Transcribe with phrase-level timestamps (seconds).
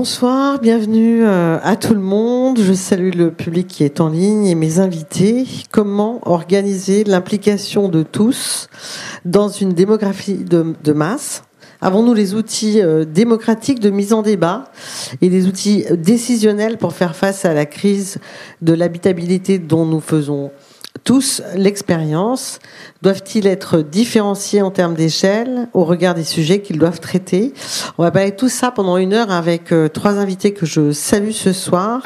[0.00, 2.60] Bonsoir, bienvenue euh, à tout le monde.
[2.60, 5.44] Je salue le public qui est en ligne et mes invités.
[5.72, 8.68] Comment organiser l'implication de tous
[9.24, 11.42] dans une démographie de, masse?
[11.80, 14.70] Avons-nous les outils euh, démocratiques de mise en débat
[15.20, 18.18] et des outils décisionnels pour faire face à la crise
[18.62, 20.52] de l'habitabilité dont nous faisons
[21.04, 22.58] tous l'expérience
[23.00, 27.54] Doivent-ils être différenciés en termes d'échelle au regard des sujets qu'ils doivent traiter?
[27.96, 31.30] On va parler tout ça pendant une heure avec euh, trois invités que je salue
[31.30, 32.02] ce soir.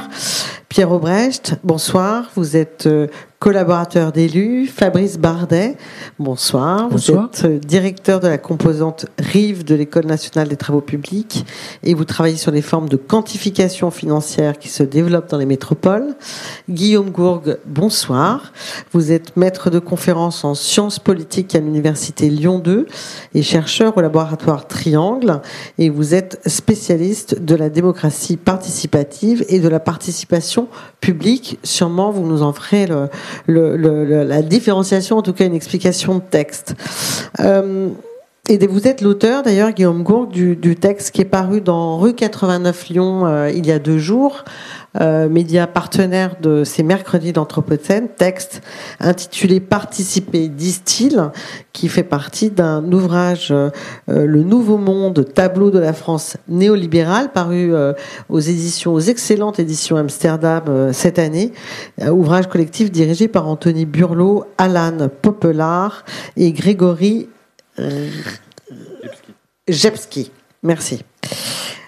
[0.69, 2.31] Pierre Aubrecht, bonsoir.
[2.37, 3.07] Vous êtes euh,
[3.43, 4.69] collaborateur d'élus.
[4.69, 5.77] Fabrice Bardet,
[6.21, 6.89] bonsoir.
[6.89, 7.29] Bonsoir.
[7.33, 11.45] Vous êtes euh, directeur de la composante RIVE de l'École nationale des travaux publics
[11.83, 16.15] et vous travaillez sur les formes de quantification financière qui se développent dans les métropoles.
[16.71, 18.53] Guillaume Gourgue, bonsoir.
[18.93, 22.87] Vous êtes maître de conférence en sciences politiques à l'Université Lyon 2
[23.35, 25.41] et chercheur au laboratoire Triangle
[25.79, 30.69] et vous êtes spécialiste de la démocratie participative et de la participation
[31.01, 31.59] publique.
[31.65, 33.09] Sûrement, vous nous en ferez le,
[33.49, 36.75] la différenciation, en tout cas une explication de texte.
[37.41, 37.89] Euh,
[38.49, 42.13] et vous êtes l'auteur, d'ailleurs, Guillaume Gourgue, du, du texte qui est paru dans Rue
[42.13, 44.45] 89 Lyon euh, il y a deux jours,
[45.01, 48.63] euh, média partenaire de ces mercredis d'Anthropocène, texte
[49.01, 51.31] intitulé Participer, disent-ils,
[51.73, 53.71] qui fait partie d'un ouvrage, euh,
[54.09, 57.95] euh, Le Nouveau Monde, tableau de la France néolibérale, paru euh,
[58.29, 61.53] aux éditions, aux excellentes éditions Amsterdam cette année,
[62.01, 66.05] ouvrage collectif dirigé par Anthony Burlot, Alan Popelard
[66.37, 67.29] et Grégory
[69.69, 70.31] Jepski.
[70.63, 71.05] Merci.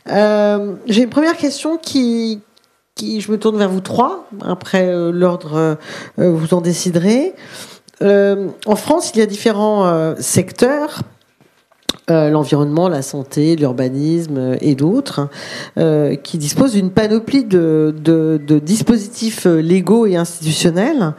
[0.07, 2.41] J'ai une première question qui,
[3.01, 4.29] je me tourne vers vous trois.
[4.43, 5.75] Après euh, l'ordre, euh,
[6.21, 7.35] euh, vous en déciderez.
[8.01, 11.01] En France, il y a différents secteurs.
[12.09, 15.29] L'environnement, la santé, l'urbanisme et d'autres,
[16.23, 21.15] qui disposent d'une panoplie de, de, dispositifs légaux et institutionnels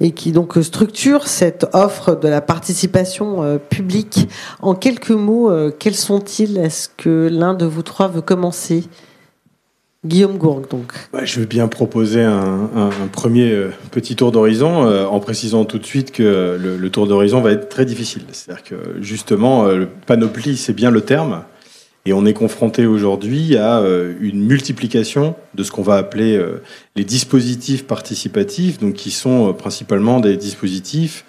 [0.00, 4.30] et qui donc structurent cette offre de la participation publique.
[4.62, 6.56] En quelques mots, quels sont-ils?
[6.56, 8.84] Est-ce que l'un de vous trois veut commencer?
[10.06, 10.94] Guillaume Gourgue, donc.
[11.22, 12.70] Je veux bien proposer un,
[13.12, 17.42] premier euh, petit tour d'horizon, euh, en précisant tout de suite que le, tour d'horizon
[17.42, 18.22] va être très difficile.
[18.32, 21.42] C'est-à-dire que justement, euh, panoplie, c'est bien le terme,
[22.06, 23.84] et on est confronté aujourd'hui à
[24.20, 26.42] une multiplication de ce qu'on va appeler
[26.96, 31.26] les dispositifs participatifs, donc qui sont principalement des dispositifs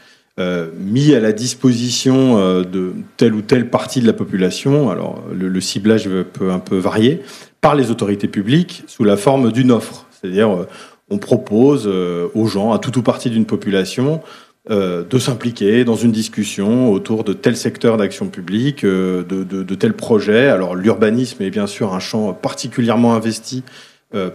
[0.79, 4.89] mis à la disposition de telle ou telle partie de la population.
[4.89, 7.21] Alors le ciblage peut un peu varier
[7.61, 10.07] par les autorités publiques sous la forme d'une offre.
[10.11, 10.67] C'est-à-dire, euh,
[11.09, 14.21] on propose euh, aux gens, à tout ou partie d'une population,
[14.69, 19.75] euh, de s'impliquer dans une discussion autour de tel secteur d'action publique, de, de, de
[19.75, 20.47] tel projet.
[20.49, 23.63] Alors, l'urbanisme est bien sûr un champ particulièrement investi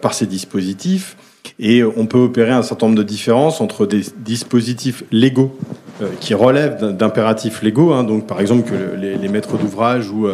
[0.01, 1.19] par ces dispositifs.
[1.59, 5.57] Et on peut opérer un certain nombre de différences entre des dispositifs légaux
[6.19, 10.29] qui relèvent d'impératifs légaux, hein, donc par exemple que le- les, les maîtres d'ouvrage ou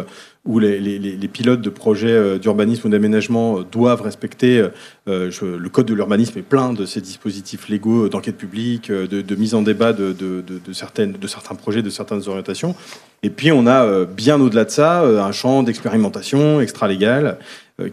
[0.45, 4.59] où les, les- les- pilotes de projets euh, d'urbanisme ou d'aménagement euh, doivent respecter.
[4.59, 4.69] euh,
[5.07, 9.55] euh, le code de l'urbanisme est plein de ces dispositifs légaux d'enquête publique, de, mise
[9.55, 12.75] en débat de, de- de- certaines, de certains projets, de certaines orientations.
[13.21, 17.33] Et puis on a bien au-delà de ça un champ d'expérimentation extra-légal euh,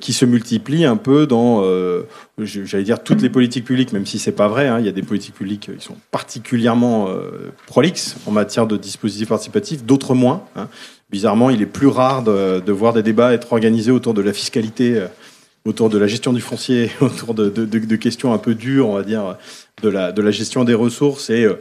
[0.01, 2.03] qui se multiplie un peu dans, euh,
[2.39, 4.69] j'allais dire, toutes les politiques publiques, même si c'est pas vrai.
[4.69, 4.79] hein.
[4.79, 8.77] il y a des politiques publiques euh, qui sont particulièrement euh, prolixes en matière de
[8.77, 10.45] dispositifs participatifs, d'autres moins.
[10.57, 10.69] hein.
[11.11, 14.97] Bizarrement, il est plus rare de, voir des débats être organisés autour de la fiscalité,
[14.97, 15.07] euh,
[15.65, 19.37] autour de la gestion du foncier, autour de, questions un peu dures, on va dire,
[19.83, 21.31] de la, de la gestion des ressources.
[21.31, 21.57] Et euh, euh,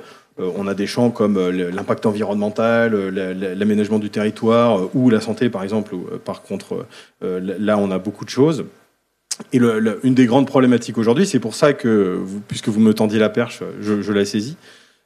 [0.55, 4.89] on a des champs comme euh, l'impact environnemental, euh, la- la- l'aménagement du territoire euh,
[4.93, 5.95] ou la santé, par exemple.
[5.95, 6.85] euh, par contre,
[7.23, 8.65] euh, là, on a beaucoup de choses.
[9.53, 9.59] Et
[10.03, 12.19] une des grandes problématiques aujourd'hui, c'est pour ça que,
[12.49, 14.57] puisque vous me tendiez la perche, je, la saisis.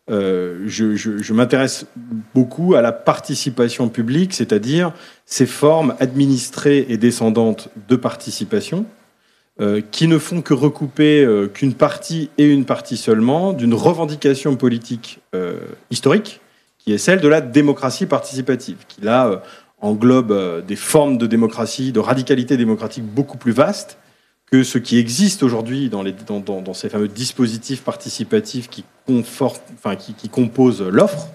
[0.09, 0.63] Euh,
[0.95, 1.85] je- je m'intéresse
[2.33, 4.91] beaucoup à la participation publique, c'est-à-dire
[5.25, 8.85] ces formes administrées et descendantes de participation,
[9.61, 14.55] euh, qui ne font que recouper euh, qu'une partie et une partie seulement d'une revendication
[14.55, 15.59] politique euh,
[15.91, 16.41] historique,
[16.79, 19.43] qui est celle de la démocratie participative, qui là
[19.79, 23.99] englobe des formes de démocratie, de radicalité démocratique beaucoup plus vastes
[24.51, 28.83] que ce qui existe aujourd'hui dans, ces fameux dispositifs participatifs qui
[30.31, 31.27] composent l'offre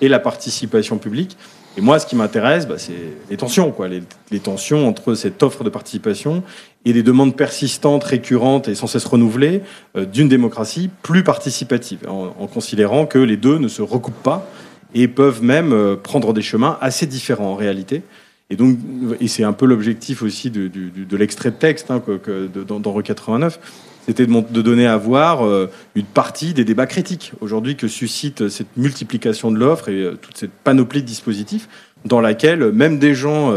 [0.00, 1.36] et la participation publique.
[1.76, 2.92] Et moi, ce qui m'intéresse, bah, c'est
[3.30, 6.42] les tensions, quoi, les, les, tensions entre cette offre de participation
[6.84, 9.62] et des demandes persistantes, récurrentes et sans cesse renouvelées
[9.96, 14.46] euh, d'une démocratie plus participative, en, considérant que les deux ne se recoupent pas
[14.94, 18.02] et peuvent même euh, prendre des chemins assez différents en réalité.
[18.50, 18.76] Et donc,
[19.20, 20.70] et c'est un peu l'objectif aussi de,
[21.16, 23.58] l'extrait de texte hein, que, dans, dans 89
[24.06, 28.76] c'était de, donner à voir euh, une partie des débats critiques aujourd'hui que suscite cette
[28.76, 31.68] multiplication de l'offre et euh, toute cette panoplie de dispositifs
[32.04, 33.52] dans laquelle même des gens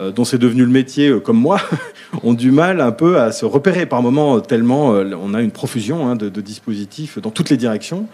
[0.00, 1.60] euh, dont c'est devenu le métier comme moi
[2.22, 3.84] ont du mal un peu à se repérer.
[3.84, 8.06] Par moments tellement on a une profusion hein, de, dispositifs dans toutes les directions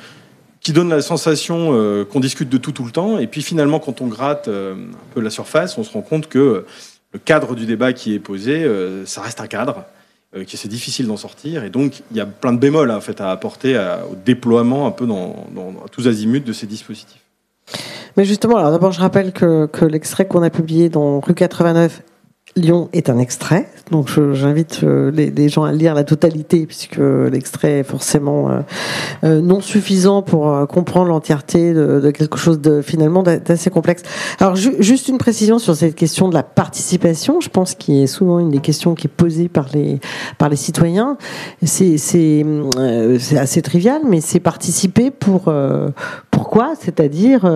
[0.60, 3.20] qui donne la sensation qu'on discute de tout tout le temps.
[3.20, 4.74] Et puis finalement quand on gratte un
[5.14, 6.64] peu la surface on se rend compte que
[7.12, 8.68] le cadre du débat qui est posé
[9.04, 9.84] ça reste un cadre.
[9.84, 9.95] euh,
[10.44, 11.64] que c'est difficile d'en sortir.
[11.64, 13.76] Et donc, il y a plein de bémols en fait, à apporter
[14.10, 15.46] au déploiement un peu dans,
[15.90, 17.22] tous azimuts de ces dispositifs.
[18.16, 22.02] Mais justement, alors d'abord, je rappelle que, que l'extrait qu'on a publié dans rue 89
[22.56, 26.98] Lyon est un extrait, donc j'invite euh, les, les, gens à lire la totalité puisque
[26.98, 28.60] l'extrait est forcément euh,
[29.24, 34.02] euh, non suffisant pour euh, comprendre l'entièreté de, de, quelque chose de finalement d'assez complexe.
[34.38, 38.06] Alors ju juste une précision sur cette question de la participation, je pense qu'il est
[38.06, 40.00] souvent une des questions qui est posée par les
[40.38, 41.16] par les citoyens.
[41.62, 42.44] C'est c'est
[42.78, 45.52] euh, assez trivial, mais c'est participer pour
[46.36, 47.50] pourquoi C'est-à-dire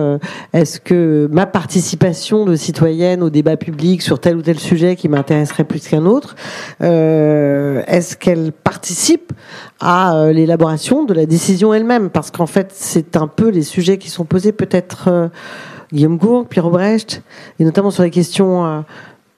[0.53, 5.07] est-ce que ma participation de citoyenne au débat public sur tel ou tel sujet qui
[5.07, 6.35] m'intéresserait plus qu'un autre,
[6.81, 9.33] euh, est-ce qu'elle participe
[9.79, 12.09] à euh, l'élaboration de la décision elle-même?
[12.09, 15.27] Parce qu'en fait, c'est un peu les sujets qui sont posés, peut-être euh,
[15.93, 17.21] Guillaume Gourg, Pierre Brecht,
[17.59, 18.65] et notamment sur les questions.
[18.65, 18.81] Euh,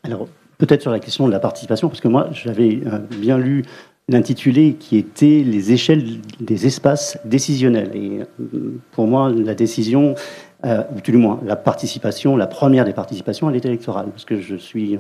[0.04, 3.64] Alors, peut-être sur la question de la participation, parce que moi, j'avais euh, bien lu
[4.10, 7.92] l'intitulé qui était les échelles des espaces décisionnels.
[7.96, 10.16] Et euh, pour moi, la décision,
[10.66, 14.08] euh, ou tout du moins la participation, la première des participations, elle est électorale.
[14.12, 15.00] Parce que je suis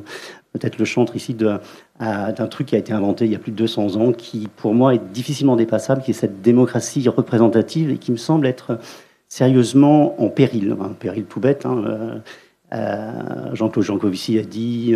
[0.54, 3.58] peut-être le chantre ici d'un truc qui a été inventé il y a plus de
[3.58, 8.12] 200 ans, qui pour moi est difficilement dépassable, qui est cette démocratie représentative et qui
[8.12, 8.80] me semble être
[9.28, 10.76] sérieusement en péril.
[10.80, 11.66] Un péril tout bête.
[11.66, 12.22] Hein.
[12.74, 13.12] Euh,
[13.54, 14.96] Jean-Claude Jancovici a dit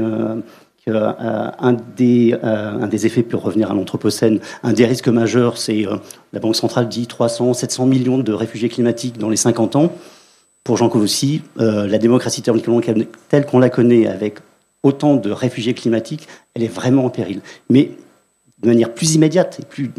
[0.87, 5.97] des, euh, un des effets peut revenir à l'Anthropocène, un des risques majeurs, c'est euh,
[6.33, 9.91] la Banque centrale dit 300, 700 millions de réfugiés climatiques dans les 50 ans.
[10.63, 14.39] Pour Jean Covici, la démocratie telle qu'on la connaît, avec
[14.83, 17.39] autant de réfugiés climatiques, elle est vraiment en péril.
[17.69, 17.91] Mais
[18.61, 19.89] de manière plus immédiate et plus,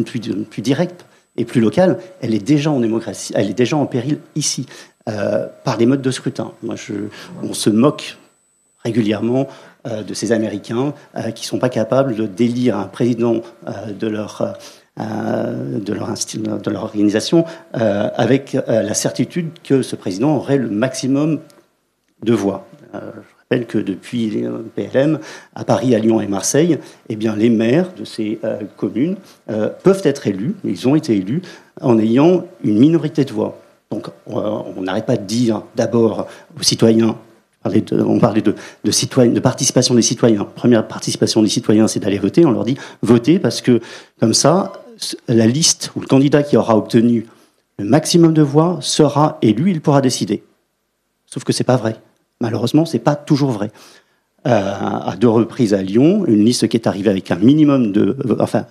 [0.61, 1.06] directe
[1.37, 4.67] et plus locale, elle est déjà en démocratie, elle est déjà en péril ici,
[5.08, 6.52] euh, par les modes de scrutin.
[6.62, 6.75] Moi,
[7.43, 8.19] on se moque
[8.84, 9.44] régulièrement euh,
[9.84, 14.06] de ces Américains euh, qui ne sont pas capables de d'élire un président euh, de
[14.06, 14.56] leur
[15.00, 17.44] euh, de leur, de leur organisation
[17.76, 21.38] euh, avec la certitude que ce président aurait le maximum
[22.25, 22.66] de voix
[23.50, 25.20] rappelle que depuis les PLM,
[25.54, 26.78] à Paris, à Lyon et Marseille,
[27.08, 29.16] eh bien, les maires de ces euh, communes
[29.50, 31.42] euh, peuvent être élus, ils ont été élus,
[31.81, 33.58] en ayant une minorité de voix.
[33.90, 36.26] Donc, on n'arrête pas de dire d'abord
[36.58, 37.16] aux citoyens
[37.93, 40.47] on parlait de, participation des citoyens.
[40.55, 42.44] Première participation des citoyens, c'est d'aller voter.
[42.44, 43.81] On leur dit votez parce que
[44.20, 44.73] comme ça,
[45.29, 47.26] la liste ou le candidat qui aura obtenu
[47.79, 50.43] le maximum de voix sera élu, il pourra décider.
[51.26, 51.96] Sauf que c'est pas vrai.
[52.41, 53.70] Malheureusement, ce n'est pas toujours vrai.
[54.46, 58.17] Euh, à deux reprises à Lyon, une liste qui est arrivée avec un minimum de...
[58.41, 58.67] Enfin,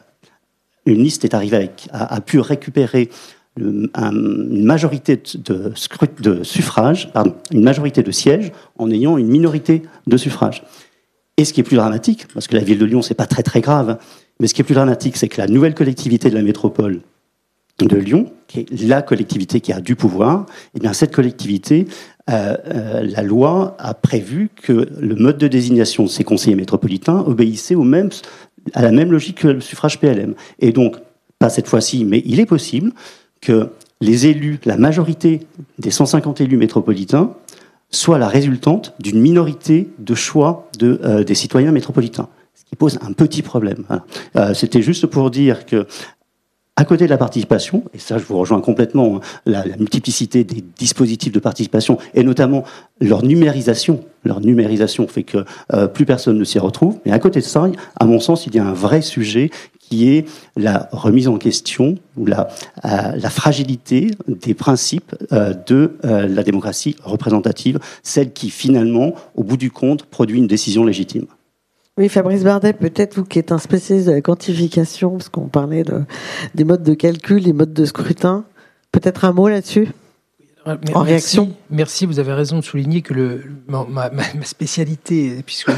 [0.85, 3.09] une liste est arrivée avec, a pu récupérer
[3.57, 5.73] une majorité de,
[7.13, 10.63] pardon, une majorité de sièges en ayant une minorité de suffrages.
[11.37, 13.43] Et ce qui est plus dramatique, parce que la ville de Lyon, c'est pas très
[13.43, 13.97] très grave,
[14.39, 17.01] mais ce qui est plus dramatique, c'est que la nouvelle collectivité de la métropole
[17.79, 21.85] de Lyon, qui est la collectivité qui a du pouvoir, et eh bien cette collectivité
[22.29, 27.19] euh, euh, la loi a prévu que le mode de désignation de ces conseillers métropolitains
[27.19, 28.09] obéissait au même,
[28.73, 30.33] à la même logique que le suffrage PLM.
[30.59, 30.97] Et donc,
[31.39, 32.91] pas cette fois-ci, mais il est possible
[33.41, 33.69] que
[34.01, 35.47] les élus, la majorité
[35.79, 37.33] des 150 élus métropolitains,
[37.89, 43.13] soit la résultante d'une minorité de choix euh, des citoyens métropolitains ce qui pose un
[43.13, 43.85] petit problème.
[44.35, 45.85] Euh, C'était juste pour dire que
[46.79, 50.43] à côté de la participation, et ça je vous rejoins complètement, hein, la, la, multiplicité
[50.43, 52.65] des dispositifs de participation et notamment
[53.01, 56.99] leur numérisation, leur numérisation fait que euh, plus personne ne s'y retrouve.
[57.03, 57.65] Mais à côté de ça,
[57.99, 59.49] à mon sens, il y a un vrai sujet
[59.89, 60.25] qui est
[60.55, 62.49] la remise en question ou la,
[62.85, 69.43] euh, la fragilité des principes euh, de euh, la démocratie représentative, celle qui finalement, au
[69.43, 71.25] bout du compte, produit une décision légitime.
[71.97, 75.83] Oui, Fabrice Bardet, peut-être vous qui êtes un spécialiste de la quantification, parce qu'on parlait
[75.83, 76.03] de,
[76.53, 78.45] des modes de calcul, des modes de scrutin,
[78.91, 79.87] peut-être un mot là-dessus?
[80.93, 81.53] En réaction.
[81.69, 84.11] Merci, vous avez raison de souligner que le, ma,
[84.43, 85.71] spécialité, puisque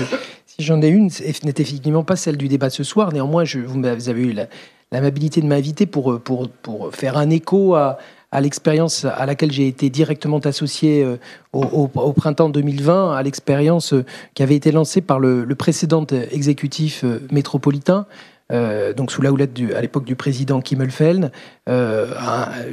[0.60, 3.12] j'en ai une, n'est effectivement pas celle du débat ce soir.
[3.12, 4.36] Néanmoins, vous avez eu
[4.92, 6.50] l'amabilité de m'inviter pour, pour
[6.94, 7.98] faire un écho à,
[8.39, 11.18] l'expérience à laquelle j'ai été directement associé euh,
[11.51, 17.04] au, au, printemps 2020, à l'expérience euh, qui avait été lancée par le, précédent exécutif
[17.04, 18.06] euh, métropolitain,
[18.51, 21.32] euh, donc sous la houlette du, à l'époque du président Kimmelfeld,
[21.68, 22.08] euh,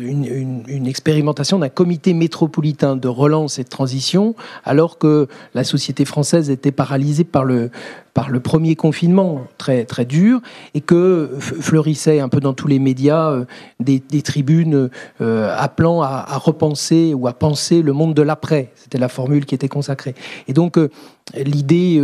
[0.00, 5.64] une, une, une, expérimentation d'un comité métropolitain de relance et de transition, alors que la
[5.64, 7.71] société française était paralysée par le,
[8.16, 10.40] par le premier confinement très, dur
[10.73, 13.44] et que fleurissaient un peu dans tous les médias euh,
[13.78, 14.88] des, tribunes
[15.20, 18.70] euh, appelant à, repenser ou à penser le monde de l'après.
[18.75, 20.14] C'était la formule qui était consacrée.
[20.49, 20.88] Et donc, euh,
[21.35, 22.00] l'idée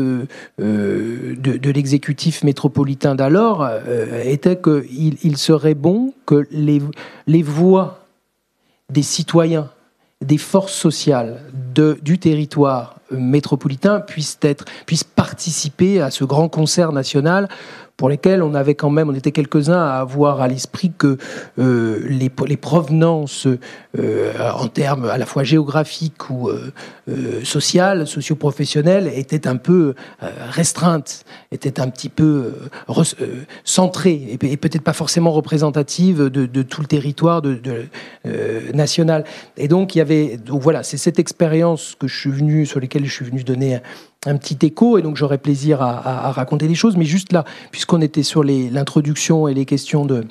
[0.58, 3.66] de, l'exécutif métropolitain d'alors
[4.22, 8.00] était qu'il il serait bon que les voix
[8.90, 9.70] des citoyens,
[10.22, 11.40] des forces sociales
[11.74, 17.48] du territoire métropolitain puissent, être, puissent participer à ce grand concert national
[17.96, 21.18] pour lesquels on avait quand même, on était quelques-uns à avoir à l'esprit que
[21.58, 23.46] euh, les, provenances
[23.98, 31.24] euh, en termes à la fois géographiques ou euh, sociales, socioprofessionnelles, étaient un peu restreintes,
[31.50, 32.54] étaient un petit peu
[33.64, 37.42] centrées et, peut-être pas forcément représentatives de, tout le territoire
[38.74, 39.24] national.
[39.56, 42.80] Et donc il y avait, donc voilà, c'est cette expérience que je suis venu, sur
[42.80, 43.80] lesquelles je suis venu donner
[44.36, 46.96] petit écho et donc j'aurais plaisir à, raconter des choses.
[46.96, 50.24] Mais juste là, puisqu'on était sur l'introduction et les questions de,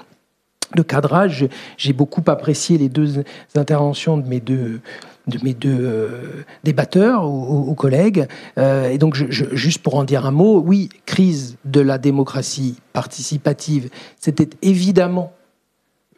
[0.88, 3.24] cadrage, j'ai beaucoup apprécié les deux
[3.56, 4.80] interventions de mes deux
[5.28, 8.28] de mes euh, débatteurs ou, collègues.
[8.58, 13.90] Euh, et donc, juste pour en dire un mot, oui, crise de la démocratie participative,
[14.20, 15.32] c'était évidemment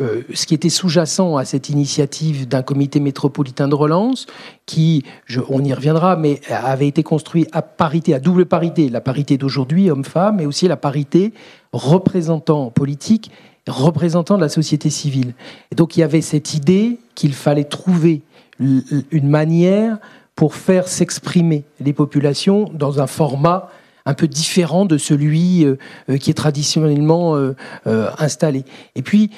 [0.02, 4.26] euh, ce qui était sous-jacent à cette initiative d'un comité métropolitain de relance,
[4.66, 5.04] qui,
[5.50, 9.92] on y reviendra, mais avait été construit à parité, à double parité, la parité d'aujourd'hui,
[9.92, 11.32] homme-femme, mais aussi la parité
[11.74, 13.30] représentant politique,
[13.68, 15.36] représentant de la société civile.
[15.72, 18.22] Et donc il y avait cette idée qu'il fallait trouver
[18.60, 20.00] une manière
[20.36, 23.70] pour faire s'exprimer les populations dans un format
[24.06, 25.78] un peu différent de celui euh,
[26.10, 27.54] euh, qui est traditionnellement euh,
[28.18, 28.66] installé.
[28.96, 29.32] Et puis,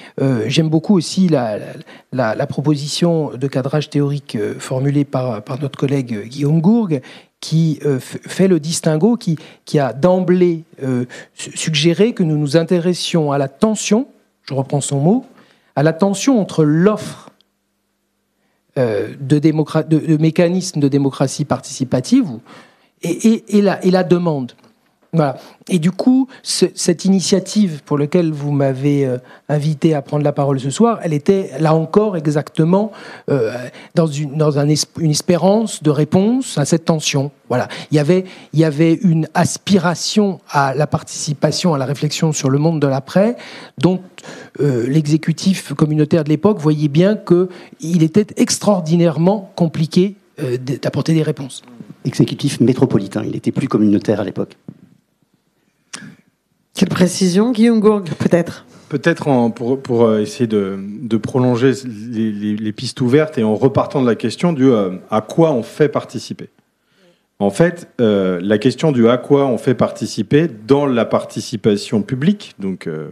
[0.48, 7.02] j'aime beaucoup aussi la, proposition de cadrage théorique formulée par, notre collègue Guillaume Gourgue,
[7.40, 10.64] qui fait le distinguo, qui, a d'emblée
[11.34, 14.08] suggéré que nous nous intéressions à la tension,
[14.44, 15.26] je reprends son mot,
[15.76, 17.30] à la tension entre l'offre
[18.78, 22.28] de, de, de mécanismes de démocratie participative,
[23.02, 24.54] et, et, et, la, demande.
[25.14, 25.38] Voilà.
[25.70, 30.34] Et du coup, ce, cette initiative pour laquelle vous m'avez euh, invité à prendre la
[30.34, 32.92] parole ce soir, elle était là encore exactement
[33.30, 33.54] euh,
[33.96, 37.32] dans, une, dans une espérance de réponse à cette tension.
[37.48, 37.70] Voilà.
[37.92, 42.50] Il y avait, il y avait une aspiration à la participation, à la réflexion sur
[42.50, 43.38] le monde de l'après,
[43.78, 44.02] dont
[44.60, 51.64] euh, l'exécutif communautaire de l'époque voyait bien qu'il était extraordinairement compliqué euh, d'apporter des réponses
[52.06, 53.24] exécutif métropolitain.
[53.26, 54.58] Il était plus communautaire à l'époque.
[56.74, 58.66] Quelle précision, Guillaume Gourgue, peut-être?
[58.90, 59.26] Peut-être
[59.56, 64.02] pour, pour, euh, essayer de, de prolonger les, les, les, pistes ouvertes et en repartant
[64.02, 66.50] de la question du euh, à quoi on fait participer.
[67.40, 72.56] En fait, euh, la question du à quoi on fait participer dans la participation publique,
[72.60, 73.10] donc euh,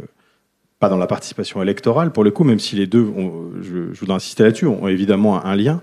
[0.79, 3.99] pas dans la participation électorale pour le coup, même si les deux, ont, je, je
[3.99, 5.81] voudrais insister là-dessus, ont évidemment un lien.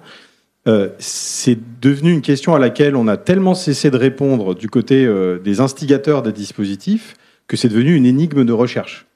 [0.71, 5.05] Euh, c'est devenu une question à laquelle on a tellement cessé de répondre du côté
[5.05, 7.15] euh, des instigateurs des dispositifs
[7.49, 9.07] que c'est devenu une énigme de recherche.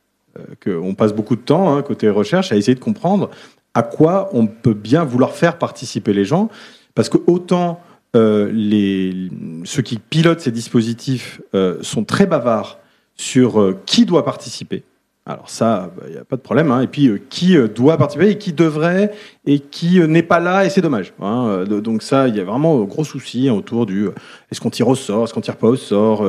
[0.66, 3.30] Euh, on passe beaucoup de temps, hein, côté recherche, à essayer de comprendre
[3.72, 6.48] à quoi on peut bien vouloir faire participer les gens,
[6.94, 7.80] parce que autant
[8.14, 9.28] les,
[9.64, 11.40] ceux qui pilotent ces dispositifs
[11.80, 12.78] sont très bavards
[13.16, 14.84] sur qui doit participer,
[15.26, 16.70] alors ça, il bah, n'y a pas de problème.
[16.70, 16.82] Hein.
[16.82, 19.10] Et puis, euh, qui euh, doit participer et qui devrait
[19.46, 21.14] et qui euh, n'est pas là, et c'est dommage.
[21.20, 21.64] Hein.
[21.66, 24.08] Donc ça, il y a vraiment gros souci hein, autour du
[24.50, 26.26] est-ce qu'on tire au sort, est-ce qu'on tire pas au sort,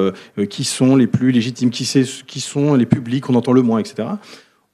[0.49, 1.85] qui sont les plus légitimes, qui,
[2.25, 4.07] qui sont les publics qu'on entend le moins, etc.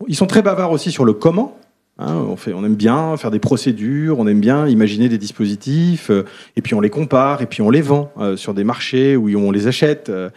[0.08, 1.58] Ils sont très bavards aussi sur le comment.
[2.02, 6.10] Hein, on, fait, on aime bien faire des procédures, on aime bien imaginer des dispositifs,
[6.10, 6.24] euh,
[6.56, 9.30] et puis on les compare, et puis on les vend euh, sur des marchés où
[9.38, 10.10] on les achète.
[10.10, 10.30] Euh,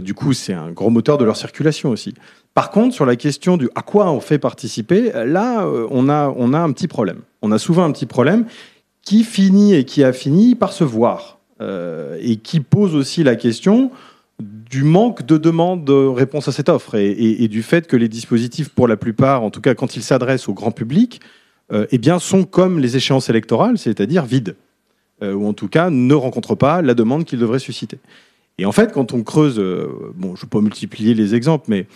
[0.00, 2.14] du coup, c'est un gros moteur de leur circulation aussi.
[2.54, 6.54] Par contre, sur la question du à quoi on fait participer, là, on a, on
[6.54, 7.20] a un petit problème.
[7.42, 8.46] On a souvent un petit problème
[9.02, 13.90] qui finit et qui a fini par se voir, et qui pose aussi la question
[14.40, 18.68] du manque de demande de réponse à cette offre et, du fait que les dispositifs,
[18.68, 21.20] pour la plupart, en tout cas quand ils s'adressent au grand public,
[21.72, 24.56] euh, eh bien, sont comme les échéances électorales, c'est-à-dire vides,
[25.22, 27.98] euh, ou en tout cas ne rencontrent pas la demande qu'ils devraient susciter.
[28.58, 29.88] Et en fait, quand on creuse, euh,
[30.20, 31.86] je ne vais pas multiplier les exemples, mais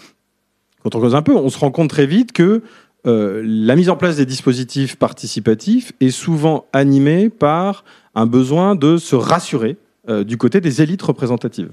[0.83, 2.63] quand on creuse un peu, on se rend compte très vite que
[3.07, 7.85] la mise en place des dispositifs participatifs est souvent animée par
[8.15, 9.77] un besoin de se rassurer
[10.09, 11.69] du côté des élites représentatives.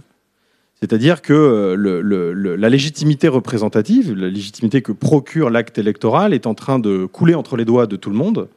[0.81, 6.79] C'est-à-dire que euh, la légitimité représentative, la légitimité que procure l'acte électoral est en train
[6.79, 8.47] de couler entre les doigts de tout le monde,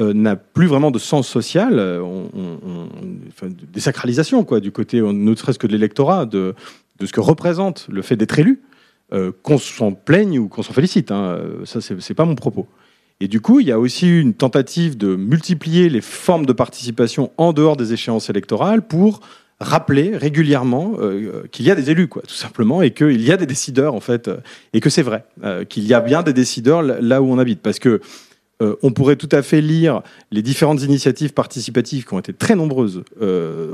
[0.00, 2.88] euh, n'a plus vraiment de sens social, euh, on- on- on-
[3.28, 6.54] enfin, de- désacralisation quoi, du côté, ne serait-ce que de l'électorat, de,
[7.02, 8.60] ce que représente le fait d'être élu,
[9.42, 11.12] qu'on s'en plaigne ou qu'on s'en félicite.
[11.12, 12.66] hein, ça, c'est pas mon propos.
[13.20, 17.30] Et du coup, il y a aussi une tentative de multiplier les formes de participation
[17.38, 19.20] en dehors des échéances électorales pour
[19.60, 23.36] rappeler régulièrement euh, qu'il y a des élus, quoi, tout simplement, et qu'il y a
[23.36, 24.38] des décideurs, en fait, euh,
[24.72, 27.60] et que c'est vrai, euh, qu'il y a bien des décideurs là- où on habite.
[27.60, 28.00] Parce que
[28.82, 33.02] on pourrait tout à fait lire les différentes initiatives participatives qui ont été très nombreuses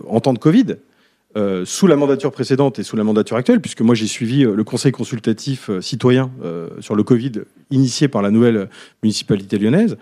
[0.08, 0.76] en temps de Covid,
[1.64, 4.90] sous la mandature précédente et sous la mandature actuelle, puisque moi j'ai suivi le conseil
[4.90, 6.32] consultatif citoyen
[6.80, 7.32] sur le Covid
[7.70, 8.68] initié par la nouvelle
[9.02, 9.96] municipalité lyonnaise.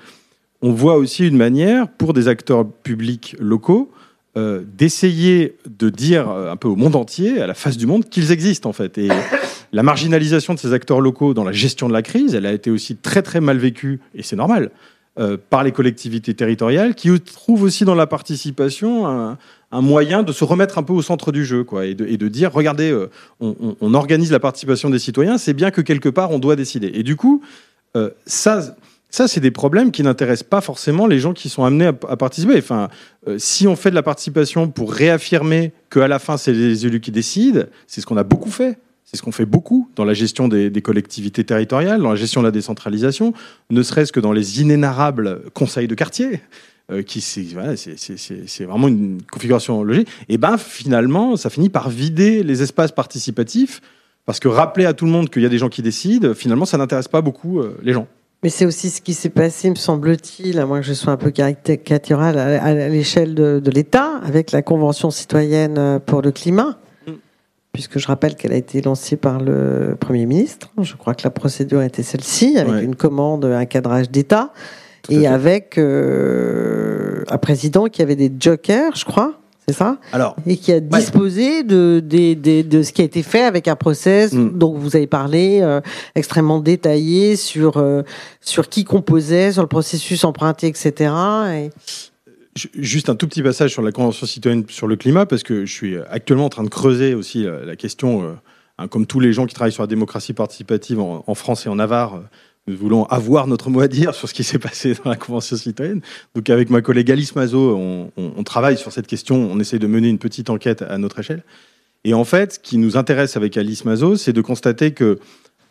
[0.62, 3.90] On voit aussi une manière pour des acteurs publics locaux
[4.38, 8.08] euh, d'essayer de dire euh, un peu au monde entier, à la face du monde,
[8.08, 8.96] qu'ils existent en fait.
[8.96, 9.08] Et
[9.72, 12.70] la marginalisation de ces acteurs locaux dans la gestion de la crise, elle a été
[12.70, 14.70] aussi très très mal vécue, et c'est normal,
[15.18, 19.38] euh, par les collectivités territoriales, qui trouvent aussi dans la participation un,
[19.72, 22.96] moyen de se remettre un peu au centre du jeu, quoi, et de, dire, regardez,
[23.40, 26.92] on, on- organise la participation des citoyens, c'est bien que quelque part on doit décider.
[26.94, 27.42] Et du coup,
[28.24, 28.76] ça,
[29.10, 32.58] ça c'est des problèmes qui n'intéressent pas forcément les gens qui sont amenés à, participer.
[32.58, 32.88] Enfin,
[33.26, 37.00] euh, si on fait de la participation pour réaffirmer qu'à la fin c'est les élus
[37.00, 38.78] qui décident, c'est ce qu'on a beaucoup fait.
[39.10, 42.46] C'est ce qu'on fait beaucoup dans la gestion des, collectivités territoriales, dans la gestion de
[42.46, 43.32] la décentralisation,
[43.70, 46.42] ne serait-ce que dans les inénarrables conseils de quartier,
[46.92, 50.08] euh, qui c'est vraiment une configuration logique.
[50.28, 53.80] Et ben finalement, ça finit par vider les espaces participatifs,
[54.26, 56.66] parce que rappeler à tout le monde qu'il y a des gens qui décident, finalement,
[56.66, 58.06] ça n'intéresse pas beaucoup euh, les gens.
[58.42, 61.16] Mais c'est aussi ce qui s'est passé, me semble-t-il, à moins que je sois un
[61.16, 66.78] peu caricatural, à, l'échelle de, de l'État, avec la Convention citoyenne euh, pour le climat,
[67.06, 67.12] Mm.
[67.72, 70.70] puisque je rappelle qu'elle a été lancée par le Premier ministre.
[70.80, 72.84] Je crois que la procédure était celle-ci, avec Ouais.
[72.84, 74.52] une commande, un cadrage d'État,
[75.10, 79.37] et avec euh, un président qui avait des jokers, je crois,
[79.68, 83.76] c'est ça Alors, et qui a disposé de, ce qui a été fait avec un
[83.76, 84.58] process Mm.
[84.58, 85.80] dont vous avez parlé, euh,
[86.14, 88.02] extrêmement détaillé sur, euh,
[88.40, 91.12] sur qui composait, sur le processus emprunté, etc.
[91.52, 91.70] Et-
[92.56, 95.64] Ju- Juste un tout petit passage sur la Convention citoyenne sur le climat, parce que
[95.66, 98.32] je suis actuellement en train de creuser aussi la, la question, euh,
[98.78, 101.68] hein, comme tous les gens qui travaillent sur la démocratie participative en, en France et
[101.68, 102.20] en Navarre, euh,
[102.68, 105.56] nous voulons avoir notre mot à dire sur ce qui s'est passé dans la Convention
[105.56, 106.02] citoyenne.
[106.34, 107.76] Donc avec ma collègue Alice Mazot,
[108.16, 111.42] on, travaille sur cette question, on essaie de mener une petite enquête à notre échelle.
[112.04, 115.18] Et en fait, ce qui nous intéresse avec Alice Mazot, c'est de constater que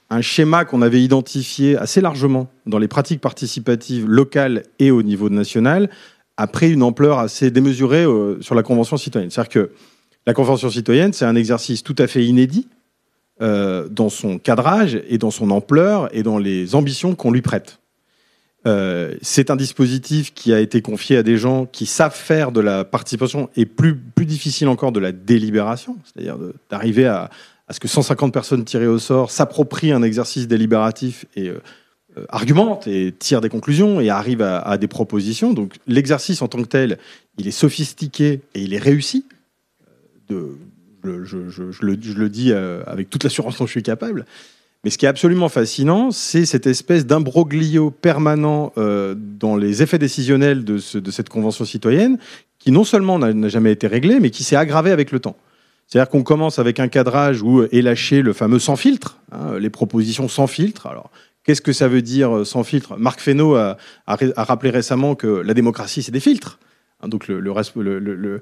[0.10, 5.30] un schéma qu'on avait identifié assez largement dans les pratiques participatives locales et au niveau
[5.30, 5.90] national
[6.38, 9.30] a pris une ampleur assez démesurée euh, sur la Convention citoyenne.
[9.30, 9.72] C'est-à-dire que
[10.26, 12.68] la Convention citoyenne, c'est un exercice tout à fait inédit
[13.42, 17.80] euh, dans son cadrage et dans son ampleur et dans les ambitions qu'on lui prête.
[18.66, 22.60] Euh, c'est un dispositif qui a été confié à des gens qui savent faire de
[22.60, 27.30] la participation et plus, plus difficile encore de la délibération, c'est-à-dire de- d'arriver à,
[27.70, 31.62] ce que 150 personnes tirées au sort s'approprient un exercice délibératif et euh,
[32.18, 35.54] euh, argumentent et tirent des conclusions et arrivent à, à des propositions.
[35.54, 36.98] Donc l'exercice en tant que tel,
[37.38, 39.26] il est sophistiqué et il est réussi.
[40.32, 40.58] Euh,
[41.24, 44.26] Je, le, dis euh, avec toute l'assurance dont je suis capable.
[44.84, 49.98] Mais ce qui est absolument fascinant, c'est cette espèce d'imbroglio permanent euh, dans les effets
[49.98, 52.18] décisionnels de, ce- de cette convention citoyenne,
[52.60, 55.36] qui non seulement n'a jamais été réglé, mais qui s'est aggravé avec le temps.
[55.88, 59.70] C'est-à-dire qu'on commence avec un cadrage où est lâché le fameux sans filtre, hein, les
[59.70, 60.86] propositions sans filtre.
[60.86, 61.10] Alors,
[61.44, 62.98] qu'est-ce que ça veut dire euh, sans filtre?
[62.98, 66.60] Marc Fesneau a, a rappelé récemment que la démocratie, c'est des filtres.
[67.02, 68.42] Hein, donc, le,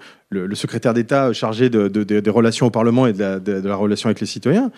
[0.55, 4.27] secrétaire d'État chargé de- de- des relations au Parlement et de la, relation avec les
[4.27, 4.71] citoyens.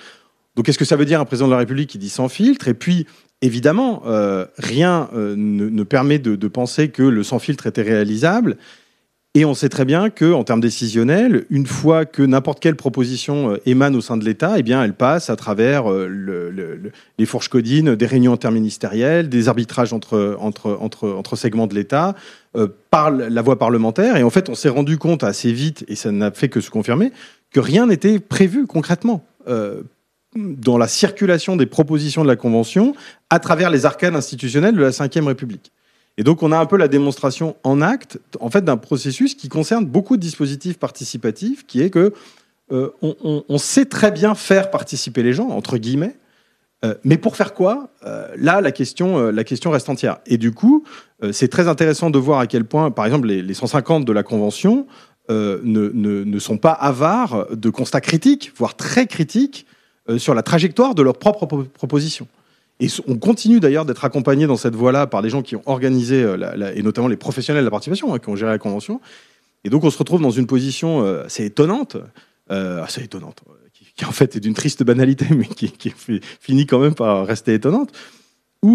[0.56, 2.68] Donc, qu'est-ce que ça veut dire un président de la République qui dit sans filtre?
[2.68, 3.06] Et puis,
[3.42, 8.58] évidemment, euh, rien euh, ne, permet de penser que le sans filtre était réalisable.
[9.38, 13.52] Et on sait très bien que, en termes décisionnels, une fois que n'importe quelle proposition
[13.52, 16.76] euh, émane au sein de l'État, eh bien, elle passe à travers euh, le- le-
[16.76, 20.40] le- les fourches codines, des réunions interministérielles, des arbitrages entre,
[21.36, 22.16] segments de l'État,
[22.56, 24.18] euh, par la voie parlementaire.
[24.18, 26.72] Et en fait, on s'est rendu compte assez vite, et ça n'a fait que se
[26.72, 27.12] confirmer,
[27.52, 29.24] que rien n'était prévu concrètement.
[30.36, 32.96] dans la circulation des propositions de la Convention
[33.30, 35.72] à travers les arcanes institutionnelles de la Ve République.
[36.18, 39.50] Et donc, on a un peu la démonstration en acte, en fait, d'un processus qui
[39.50, 42.14] concerne beaucoup de dispositifs participatifs, qui est que
[42.72, 46.18] euh, on, sait très bien faire participer les gens, entre guillemets,
[46.84, 47.92] euh, mais pour faire quoi?
[48.06, 50.18] Euh, Là, la question, la question reste entière.
[50.26, 50.84] Et du coup,
[51.32, 54.88] c'est très intéressant de voir à quel point, par exemple, les, 150 de la Convention
[55.30, 59.66] ne, ne, sont pas avares de constats critiques, voire très critiques,
[60.18, 62.28] sur la trajectoire de leurs propres propositions.
[62.80, 66.26] Et on continue d'ailleurs d'être accompagné dans cette voie-là par des gens qui ont organisé,
[66.76, 69.02] et notamment les professionnels de la participation, hein, qui ont géré la Convention.
[69.64, 71.98] Et donc on se retrouve dans une position assez étonnante,
[72.50, 73.44] euh, assez étonnante,
[73.98, 75.94] qui, en fait est d'une triste banalité, mais qui,
[76.40, 77.92] finit quand même par rester étonnante,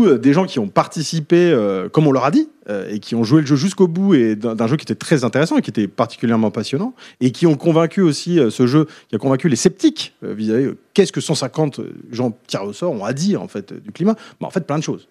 [0.07, 2.49] euh, des gens qui ont participé, euh, comme on leur a dit,
[2.89, 5.59] et qui ont joué le jeu jusqu'au bout, et d'un jeu qui était très intéressant
[5.59, 9.49] et qui était particulièrement passionnant, et qui ont convaincu aussi ce jeu, qui a convaincu
[9.49, 11.81] les sceptiques vis-à-vis qu'est-ce que 150
[12.13, 14.15] gens tirés au sort ont à dire en fait du climat.
[14.41, 15.09] Mais en fait, plein de choses.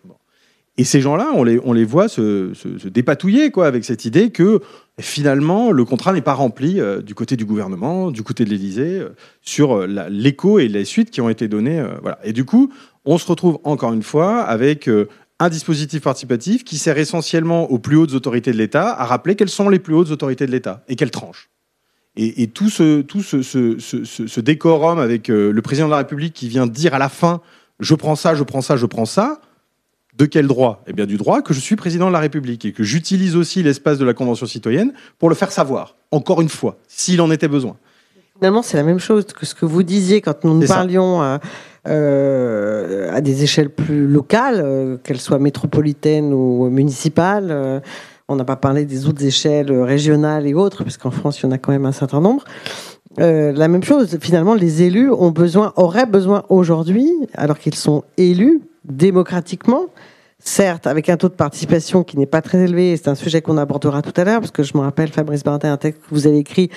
[0.77, 2.53] Et ces gens-là, on les, on les voit se,
[2.87, 4.61] dépatouiller quoi, avec cette idée que
[4.99, 8.99] finalement, le contrat n'est pas rempli euh, du côté du gouvernement, du côté de l'Élysée,
[8.99, 9.09] euh,
[9.41, 11.83] sur euh, l'écho et les suites qui ont été données.
[12.01, 12.19] voilà.
[12.23, 12.71] Et du coup,
[13.05, 14.89] on se retrouve encore une fois avec
[15.39, 19.49] un dispositif participatif qui sert essentiellement aux plus hautes autorités de l'État à rappeler quelles
[19.49, 21.49] sont les plus hautes autorités de l'État et quelles tranches.
[22.15, 26.33] Et, et, tout, ce, tout ce, ce, ce décorum avec le président de la République
[26.33, 27.41] qui vient dire à la fin
[27.81, 29.41] je prends ça, je prends ça, je prends ça,
[30.17, 30.83] de quel droit?
[30.87, 33.63] Eh bien du droit que je suis président de la République et que j'utilise aussi
[33.63, 37.47] l'espace de la Convention citoyenne pour le faire savoir, encore une fois, s'il en était
[37.47, 37.75] besoin.
[38.35, 41.37] Finalement, c'est la même chose que ce que vous disiez quand nous, nous parlions euh,
[41.87, 47.81] euh, à des échelles plus locales, euh, qu'elles soient métropolitaines ou municipales.
[48.27, 51.51] on n'a pas parlé des autres échelles régionales et autres, puisqu'en France, il y en
[51.51, 52.43] a quand même un certain nombre.
[53.17, 58.61] la même chose, finalement, les élus ont besoin, auraient besoin aujourd'hui, alors qu'ils sont élus
[58.85, 59.87] démocratiquement,
[60.43, 63.57] certes, avec un taux de participation qui n'est pas très élevé, c'est un sujet qu'on
[63.57, 66.27] abordera tout à l'heure, parce que je me rappelle, Fabrice Bartin, un texte que vous
[66.27, 66.69] avez écrit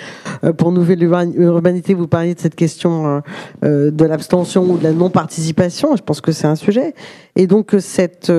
[0.45, 3.21] euh, pour Nouvelle Urbanité, vous parliez de cette question euh,
[3.65, 6.95] euh, de l'abstention ou de la non-participation, je pense que c'est un sujet.
[7.37, 8.33] Et donc, cette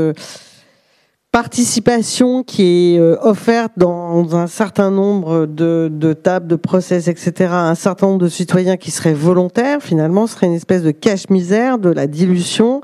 [1.32, 7.76] participation qui est offerte dans un certain nombre de, de tables, de process, etc., un
[7.76, 12.08] certain nombre de citoyens qui seraient volontaires, finalement, serait une espèce de cache-misère de la
[12.08, 12.82] dilution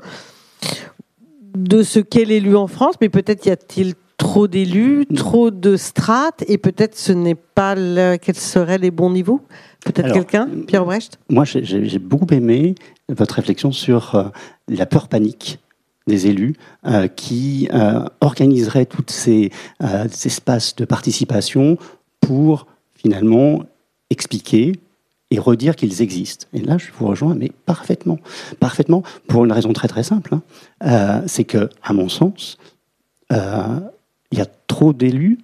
[1.54, 6.44] de ce qu'est l'élu en France, mais peut-être y a-t-il trop d'élus, trop de strates,
[6.48, 7.74] et peut-être ce n'est pas
[8.18, 9.40] quels seraient les bons niveaux?
[9.84, 12.74] Peut-être quelqu'un Pierre Brecht Moi, j'ai beaucoup aimé
[13.08, 14.24] votre réflexion sur euh,
[14.68, 15.58] la peur panique
[16.06, 16.54] des élus
[16.86, 21.76] euh, qui euh, organiseraient tous ces espaces de participation
[22.20, 23.64] pour finalement
[24.10, 24.72] expliquer,
[25.32, 26.46] et redire qu'ils existent.
[26.52, 28.18] Et là, je vous rejoins, mais parfaitement.
[28.60, 30.34] Parfaitement, pour une raison très très simple.
[30.34, 30.42] Hein.
[30.84, 32.58] Euh, c'est que, à mon sens,
[33.32, 33.80] euh,
[34.30, 35.38] il y a trop d'élus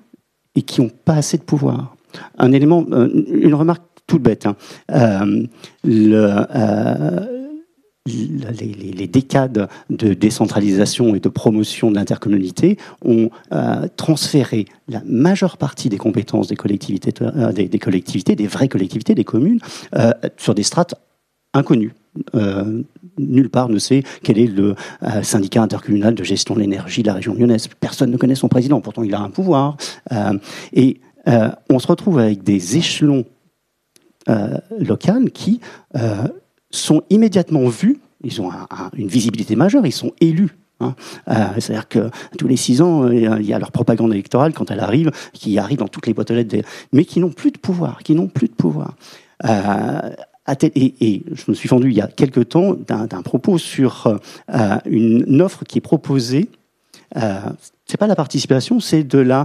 [0.55, 1.97] et qui n'ont pas assez de pouvoir.
[2.37, 4.47] Un élément, euh, une remarque toute bête.
[4.47, 4.57] Hein.
[5.85, 7.38] le,
[8.09, 15.89] les, décades de décentralisation et de promotion de l'intercommunalité ont euh, transféré la majeure partie
[15.89, 19.61] des compétences des collectivités, euh, des, collectivités, des vraies collectivités, des communes,
[19.97, 20.95] euh, sur des strates
[21.55, 21.95] inconnues.
[23.19, 24.75] nulle part ne sait quel est le
[25.23, 27.69] syndicat intercommunal de gestion de l'énergie de la région lyonnaise.
[27.81, 29.77] Personne ne connaît son président, pourtant il a un pouvoir.
[30.73, 33.25] et on se retrouve avec des échelons
[34.79, 35.61] locaux qui
[36.71, 38.51] sont immédiatement vus, ils ont
[38.95, 40.57] une visibilité majeure, ils sont élus.
[40.81, 40.95] Hein.
[41.29, 44.71] Euh, c'est-à-dire que tous les six ans, euh, il y a leur propagande électorale quand
[44.71, 46.57] elle arrive, qui arrive dans toutes les boîtes aux lettres,
[46.93, 48.95] mais qui n'ont plus de pouvoir, qui n'ont plus de pouvoir.
[49.45, 50.11] Euh,
[50.63, 54.19] et, je me suis fendu il y a quelque temps d'un propos sur
[54.87, 56.49] une offre qui est proposée.
[57.19, 57.41] Euh,
[57.85, 59.45] c'est pas la participation, c'est de la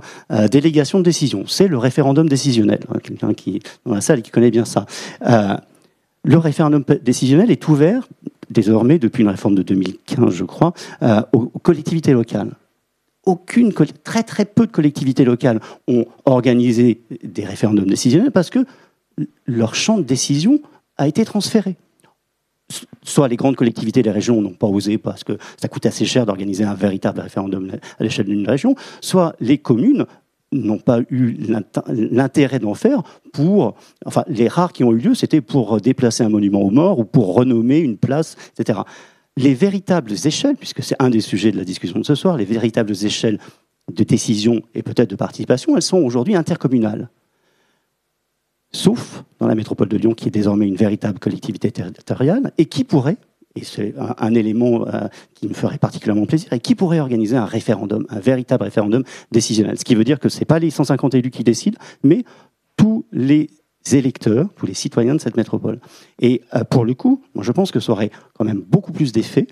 [0.50, 1.44] délégation de décision.
[1.46, 2.80] C'est le référendum décisionnel.
[3.04, 4.86] Quelqu'un qui dans la salle qui connaît bien ça.
[6.26, 8.08] Le référendum décisionnel est ouvert,
[8.50, 12.52] désormais, depuis une réforme de 2015, je crois, euh, aux, collectivités locales.
[13.26, 18.66] Aucune, très très peu de collectivités locales ont organisé des référendums décisionnels parce que
[19.46, 20.60] leur champ de décision
[20.98, 21.76] a été transféré.
[23.04, 26.26] Soit les grandes collectivités des régions n'ont pas osé parce que ça coûte assez cher
[26.26, 30.06] d'organiser un véritable référendum à l'échelle d'une région, soit les communes
[30.54, 31.36] n'ont pas eu
[31.90, 36.30] l'intérêt d'en faire pour, enfin, les rares qui ont eu lieu, c'était pour déplacer un
[36.30, 38.80] monument aux morts ou pour renommer une place, etc.
[39.38, 42.46] Les véritables échelles, puisque c'est un des sujets de la discussion de ce soir, les
[42.46, 43.40] véritables échelles
[43.92, 47.10] de décision et peut-être de participation, elles sont aujourd'hui intercommunales.
[48.72, 52.84] Sauf dans la métropole de Lyon, qui est désormais une véritable collectivité territoriale et qui
[52.84, 53.18] pourrait
[53.56, 57.46] et c'est un, élément euh, qui me ferait particulièrement plaisir, et qui pourrait organiser un
[57.46, 59.78] référendum, un véritable référendum décisionnel.
[59.78, 62.24] Ce qui veut dire que ce n'est pas les 150 élus qui décident, mais
[62.78, 63.50] tous les
[63.92, 65.80] électeurs, tous les citoyens de cette métropole.
[66.20, 69.12] Et euh, pour le coup, moi je pense que ça aurait quand même beaucoup plus
[69.12, 69.48] d'effet,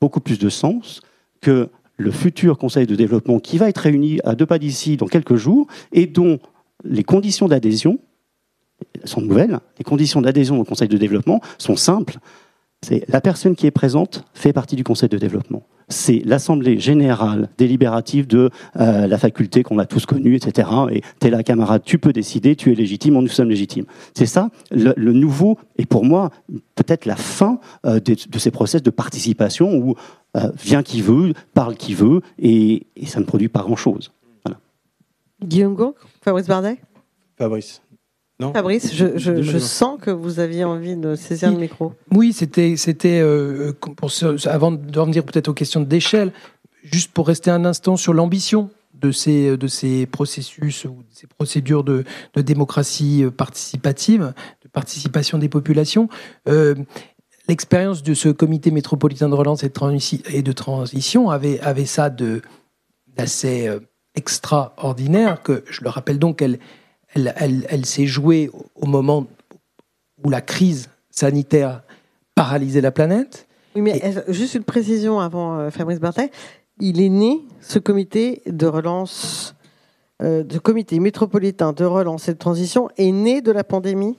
[0.00, 1.00] beaucoup plus de sens
[1.40, 5.06] que le futur Conseil de développement qui va être réuni à deux pas d'ici dans
[5.06, 6.38] quelques jours et dont
[6.82, 7.98] les conditions d'adhésion
[9.04, 9.60] sont nouvelles.
[9.78, 12.18] Les conditions d'adhésion au Conseil de développement sont simples.
[12.82, 15.62] C'est la personne qui est présente fait partie du Conseil de développement.
[15.88, 20.68] C'est l'assemblée générale délibérative de euh, la faculté qu'on a tous connue, etc.
[20.92, 23.86] Et t'es là, camarade, tu peux décider, tu es légitime, nous sommes légitimes.
[24.14, 26.30] C'est ça le, nouveau, et pour moi,
[26.76, 29.96] peut-être la fin euh, de, ces process de participation où
[30.36, 34.12] euh, vient qui veut, parle qui veut, et, ça ne produit pas grand-chose.
[35.42, 36.78] Guillaume Gourg, Fabrice Bardet?
[37.36, 37.82] Fabrice.
[38.52, 41.92] Fabrice, je, sens que vous aviez envie de saisir le micro.
[42.12, 43.72] Oui, c'était, c'était euh,
[44.46, 46.32] avant de revenir peut-être aux questions d'échelle,
[46.82, 51.26] juste pour rester un instant sur l'ambition de ces, de ces processus ou de ces
[51.26, 52.04] procédures de,
[52.36, 56.08] démocratie participative, de participation des populations.
[56.48, 56.74] Euh,
[57.48, 62.42] l'expérience de ce comité métropolitain de relance et de, transition avait, avait ça de,
[63.16, 63.80] d'assez euh,
[64.14, 66.58] extraordinaire, que je le rappelle donc, elle,
[67.14, 69.26] elle, s'est jouée au moment
[70.22, 71.82] où la crise sanitaire
[72.34, 73.46] paralysait la planète.
[73.74, 76.30] Oui, mais juste une précision avant euh, Fabrice Barthet.
[76.80, 79.54] Il est né, ce comité de relance,
[80.22, 84.16] euh, de comité métropolitain de relance et de transition, est né de la pandémie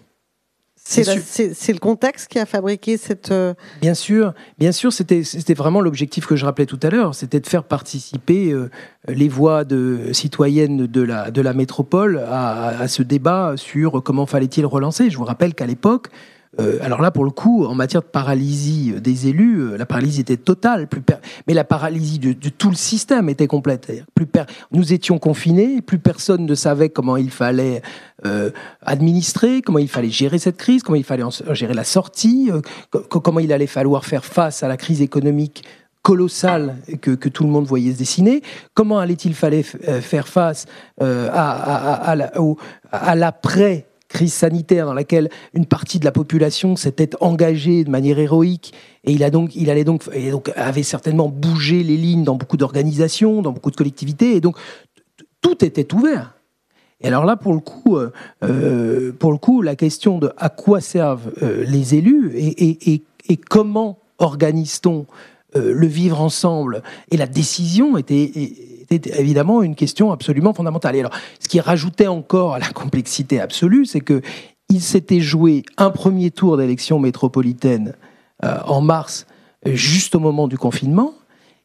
[0.84, 3.32] c'est le contexte qui a fabriqué cette.
[3.32, 7.40] Euh, bien sûr, bien sûr, c'était vraiment l'objectif que je rappelais tout à l'heure, c'était
[7.40, 8.70] de faire participer euh,
[9.08, 14.26] les voix de citoyennes de la de la métropole à, à ce débat sur comment
[14.26, 15.10] fallait-il relancer.
[15.10, 16.10] Je vous rappelle qu'à l'époque,
[16.60, 20.22] euh, alors là, pour le coup, en matière de paralysie des élus, euh, la paralysie
[20.22, 20.88] était totale,
[21.48, 23.92] mais la paralysie de, tout le système était complète.
[24.72, 27.82] Nous étions confinés, plus personne ne savait comment il fallait
[28.26, 32.52] euh, administrer, comment il fallait gérer cette crise, comment il fallait gérer la sortie,
[33.10, 35.64] comment il allait falloir faire face à la crise économique
[36.02, 38.42] colossale que, tout le monde voyait se dessiner.
[38.74, 39.64] Comment allait-il falloir
[40.02, 40.66] faire face
[41.00, 42.16] à,
[42.92, 48.20] à l'après crise sanitaire dans laquelle une partie de la population s'était engagée de manière
[48.20, 48.74] héroïque.
[49.04, 50.04] Et il a donc il allait donc
[50.56, 54.36] avait certainement bougé les lignes dans beaucoup d'organisations, dans beaucoup de collectivités.
[54.36, 54.58] Et donc
[55.42, 56.36] tout était ouvert.
[57.04, 58.12] Et alors là, pour le coup, euh,
[58.44, 64.00] euh, pour le coup, la question de à quoi servent euh, les élus et comment
[64.20, 65.06] organise-t-on
[65.56, 66.84] le vivre ensemble?
[67.10, 68.32] Et la décision était
[68.92, 70.96] évidemment une question absolument fondamentale.
[70.96, 74.22] Et alors, ce qui rajoutait encore à la complexité absolue, c'est que
[74.70, 77.94] il s'était joué un premier tour d'élection métropolitaine
[78.46, 79.28] euh, en mars,
[79.66, 81.14] juste au moment du confinement,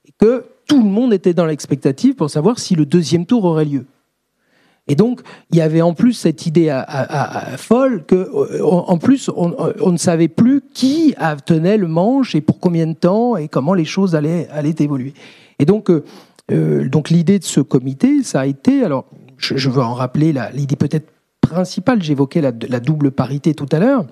[0.05, 3.65] et que tout le monde était dans l'expectative pour savoir si le deuxième tour aurait
[3.65, 3.87] lieu.
[4.89, 6.81] Et donc, il y avait en plus cette idée
[7.57, 12.61] folle que, euh, en plus, on, ne savait plus qui tenait le manche et pour
[12.61, 15.15] combien de temps et comment les choses allaient, allaient évoluer.
[15.59, 15.91] Et donc,
[16.53, 19.07] euh, donc l'idée de ce comité, ça a été, alors
[19.39, 21.09] je, veux en rappeler l'idée peut-être
[21.41, 24.07] principale, j'évoquais la, double parité tout à l'heure.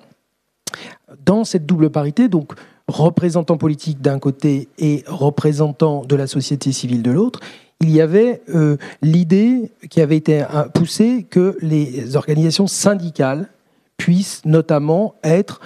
[1.25, 2.53] Dans cette double parité, donc
[2.87, 7.39] représentant politique d'un côté et représentant de la société civile de l'autre,
[7.81, 13.49] il y avait euh, l'idée qui avait été euh, poussée que les organisations syndicales
[13.97, 15.61] puissent notamment être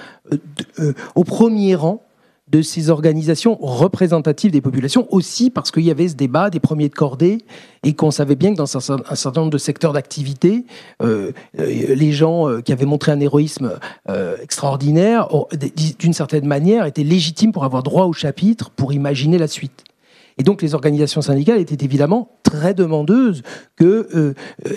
[1.15, 2.03] au premier rang
[2.49, 6.89] de ces organisations représentatives des populations, aussi parce qu'il y avait ce débat des premiers
[6.89, 7.39] de cordée
[7.83, 8.79] et qu'on savait bien que dans un,
[9.15, 10.65] certain nombre de secteurs d'activité,
[11.01, 13.71] euh, euh, les gens euh, qui avaient montré un héroïsme
[14.41, 15.27] extraordinaire,
[15.99, 19.83] d'une certaine manière, étaient légitimes pour avoir droit au chapitre, pour imaginer la suite.
[20.38, 23.43] Et donc les organisations syndicales étaient évidemment très demandeuses
[23.75, 24.33] que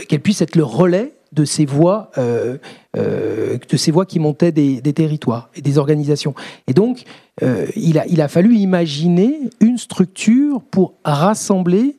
[0.09, 2.59] qu'elles puissent être le relais de ces voix, euh,
[2.97, 6.35] euh, de ces voix qui montaient des, territoires et des organisations.
[6.67, 7.05] Et donc,
[7.43, 11.97] euh, il, a, fallu imaginer une structure pour rassembler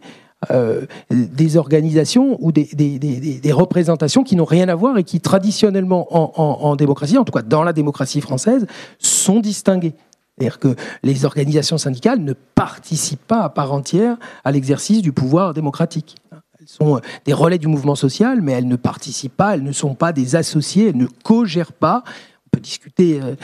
[1.09, 6.59] des organisations ou des, des, représentations qui n'ont rien à voir et qui traditionnellement en,
[6.61, 8.67] en, démocratie, en tout cas dans la démocratie française,
[8.99, 9.93] sont distinguées.
[10.37, 15.53] C'est-à-dire que les organisations syndicales ne participent pas à part entière à l'exercice du pouvoir
[15.53, 16.15] démocratique.
[16.63, 19.73] Elles sont euh, des relais du mouvement social, mais elles ne participent pas, elles ne
[19.73, 22.05] sont pas des associés, elles ne co-gèrent pas.
[22.47, 23.35] On peut discuter euh,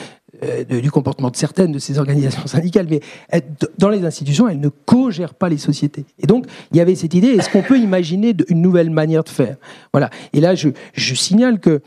[0.41, 3.01] euh, du comportement de certaines de ces organisations syndicales, mais
[3.77, 6.05] dans les institutions, elles ne co-gèrent pas les sociétés.
[6.17, 9.29] Et donc, il y avait cette idée, est-ce qu'on peut imaginer une nouvelle manière de
[9.29, 9.57] faire?
[9.91, 10.09] Voilà.
[10.31, 11.81] Et là, je signale que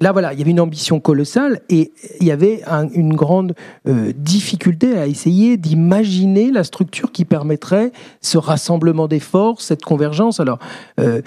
[0.00, 2.62] là, voilà, il y avait une ambition colossale et il y avait
[2.94, 3.54] une grande
[3.86, 10.40] euh, difficulté à essayer d'imaginer la structure qui permettrait ce rassemblement des forces, cette convergence.
[10.40, 10.58] Alors,
[11.00, 11.22] euh,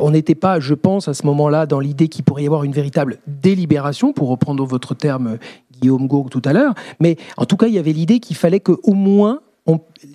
[0.00, 2.72] on n'était pas, je pense, à ce moment-là, dans l'idée qu'il pourrait y avoir une
[2.72, 5.38] véritable délibération, pour reprendre votre terme,
[5.80, 8.60] Guillaume Gourg, tout à l'heure, mais en tout cas, il y avait l'idée qu'il fallait
[8.60, 9.40] qu'au moins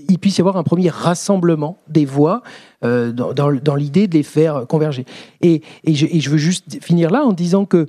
[0.10, 2.42] il puisse y avoir un premier rassemblement des voix
[2.84, 5.06] euh, dans, l'idée de les faire converger.
[5.42, 7.88] Et, je, veux juste finir là en disant que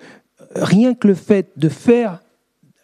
[0.56, 2.20] rien que le fait de faire,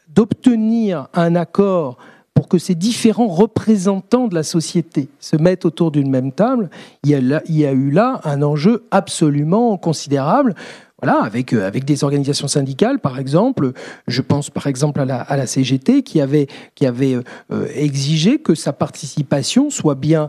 [0.09, 1.99] d'obtenir un accord
[2.35, 6.71] pour que ces différents représentants de la société se mettent autour d'une même table,
[7.05, 7.11] il
[7.49, 10.55] y a eu là un enjeu absolument considérable.
[11.03, 13.73] Voilà, avec, euh, avec des organisations syndicales, par exemple.
[14.07, 17.67] Je pense par exemple à la, à la CGT qui avait, qui avait euh, euh,
[17.75, 20.29] exigé que sa participation soit bien,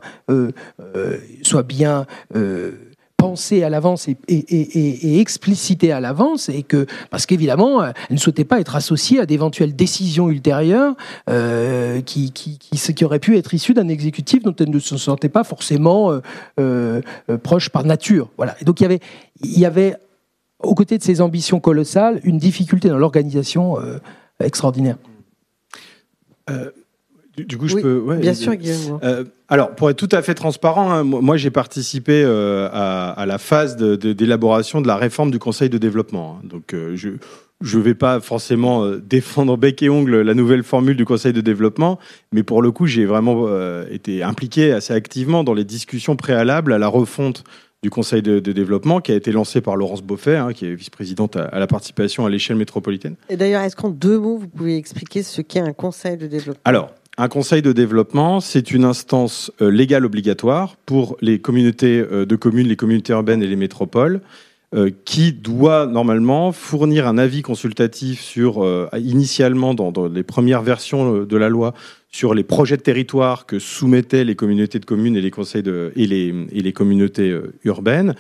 [1.42, 2.06] soit bien
[3.18, 8.18] pensée à l'avance et, et, et, explicitée à l'avance, et que parce qu'évidemment, elle ne
[8.18, 10.96] souhaitait pas être associée à d'éventuelles décisions ultérieures
[12.06, 15.30] qui, qui, qui, qui, auraient pu être issues d'un exécutif dont elle ne se sentait
[15.30, 16.20] pas forcément
[17.44, 18.30] proche par nature.
[18.38, 18.56] Voilà.
[18.62, 19.00] Et donc il y avait,
[19.44, 19.96] il y avait
[20.64, 23.98] aux côtés de ces ambitions colossales, une difficulté dans l'organisation euh,
[24.44, 24.98] extraordinaire.
[26.50, 26.72] Euh,
[27.38, 28.18] du, coup, je peux.
[28.18, 29.00] bien sûr, Guillaume.
[29.04, 33.78] Euh, alors, pour être tout à fait transparent, hein, moi, j'ai participé à, la phase
[33.78, 36.38] d'élaboration de, la réforme du Conseil de développement.
[36.38, 36.48] Hein.
[36.48, 37.10] donc, je
[37.64, 41.42] je ne vais pas forcément défendre bec et ongle la nouvelle formule du Conseil de
[41.42, 42.00] développement,
[42.32, 43.48] mais pour le coup, j'ai vraiment
[43.92, 47.44] été impliqué assez activement dans les discussions préalables à la refonte
[47.84, 51.36] du Conseil de, développement qui a été lancé par Laurence Beaufait, hein, qui est vice-présidente
[51.36, 53.16] à, la participation à l'échelle métropolitaine.
[53.28, 56.62] Et d'ailleurs, est-ce qu'en deux mots, vous pouvez expliquer ce qu'est un Conseil de développement?
[56.64, 62.28] Alors, un conseil de développement, c'est une instance euh, légale obligatoire pour les communautés euh,
[62.28, 64.22] de communes, les communautés urbaines et les métropoles,
[64.76, 68.64] euh, qui doit normalement fournir un avis consultatif sur,
[68.96, 71.74] initialement dans, dans, les premières versions de la loi,
[72.12, 75.64] sur les projets de territoire que soumettaient les communautés de communes et les conseils
[76.74, 78.16] communautés euh, urbaines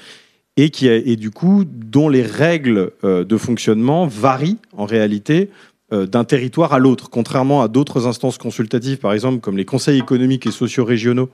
[0.57, 5.49] et qui et du coup dont les règles euh, de fonctionnement varient en réalité
[5.93, 9.99] euh, d'un territoire à l'autre, contrairement à d'autres instances consultatives, par exemple comme les conseils
[9.99, 11.29] économiques et sociaux régionaux,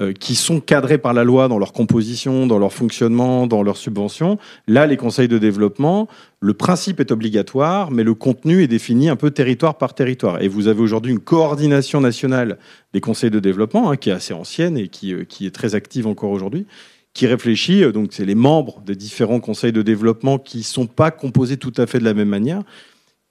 [0.00, 3.76] euh, qui sont cadrés par la loi dans leur composition, dans leur fonctionnement, dans leurs
[3.76, 4.38] subventions.
[4.66, 6.08] Là, les conseils de développement,
[6.40, 10.40] le principe est obligatoire, mais le contenu est défini un peu territoire par territoire.
[10.40, 12.56] Et vous avez aujourd'hui une coordination nationale
[12.94, 15.74] des conseils de développement, hein, qui est assez ancienne et qui, euh, qui est très
[15.74, 16.66] active encore aujourd'hui
[17.12, 20.86] qui réfléchit, euh, donc c'est les membres des différents conseils de développement qui ne sont
[20.86, 22.62] pas composés tout à fait de la même manière,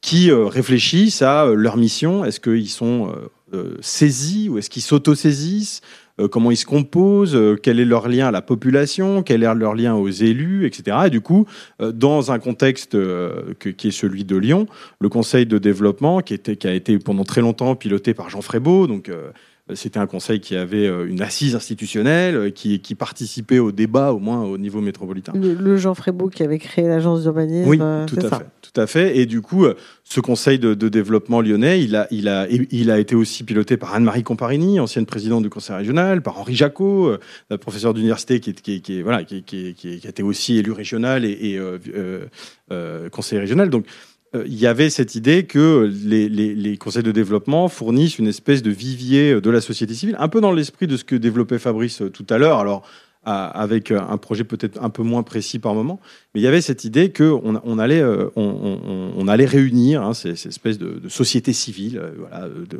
[0.01, 2.23] qui réfléchissent à leur mission.
[2.23, 3.13] Est-ce qu'ils sont
[3.81, 5.81] saisis ou est-ce qu'ils s'autosaisissent
[6.27, 9.75] comment ils se composent, euh, quel est leur lien à la population, quel est leur
[9.75, 10.97] lien aux élus, etc.
[11.07, 11.45] Et du coup,
[11.81, 12.97] euh, dans un contexte
[13.59, 14.67] qui est celui de Lyon,
[14.99, 18.41] le conseil de développement, qui, était, qui a été pendant très longtemps piloté par Jean
[18.41, 19.11] Frébeau, donc
[19.73, 24.43] c'était un conseil qui avait une assise institutionnelle, qui, qui, participait au débat, au moins
[24.43, 25.33] au niveau métropolitain.
[25.35, 27.69] Le, Jean Frébeau qui avait créé l'agence d'urbanisme.
[27.69, 28.45] Oui, tout à fait.
[28.61, 29.17] Tout à fait.
[29.17, 29.65] Et du coup,
[30.03, 33.93] ce conseil de, développement lyonnais, il a, il, a, il a été aussi piloté par
[33.93, 37.17] Anne-Marie Comparini, ancienne présidente du conseil régional, par Henri Jacot,
[37.51, 41.57] euh, professeur d'université qui, qui, qui, voilà, qui, qui, a été aussi élu régional et,
[41.57, 41.77] euh,
[42.71, 43.69] euh, conseiller régional.
[43.69, 43.85] Donc,
[44.33, 49.41] il y avait cette idée que les, conseils de développement fournissent une espèce de vivier
[49.41, 52.37] de la société civile, un peu dans l'esprit de ce que développait Fabrice tout à
[52.37, 52.59] l'heure.
[52.59, 52.83] Alors,
[53.25, 55.99] avec un projet peut-être un peu moins précis par moment.
[56.33, 60.47] Mais il y avait cette idée qu'on on allait, euh, on, allait réunir hein, ces,
[60.47, 61.97] espèces de, sociétés civiles.
[61.97, 62.79] Euh, voilà, de,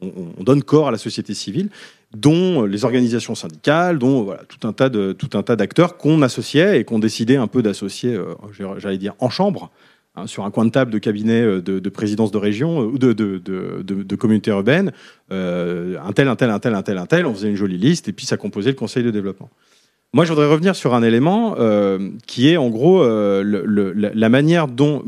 [0.00, 1.70] on, donne corps à la société civile,
[2.14, 6.22] dont les organisations syndicales, dont voilà, tout un tas de tout un tas d'acteurs qu'on
[6.22, 8.34] associait et qu'on décidait un peu d'associer, euh,
[8.78, 9.70] j'allais dire en chambre,
[10.18, 14.50] hein, sur un coin de table de cabinet de, présidence de région ou de, communauté
[14.50, 14.92] urbaine,
[15.30, 18.08] un tel, un tel, un tel, un tel, un tel, on faisait une jolie liste
[18.08, 19.50] et puis ça composait le conseil de développement.
[20.14, 23.42] Moi, je voudrais revenir sur un élément euh, qui est en gros euh,
[24.14, 25.04] la, manière dont.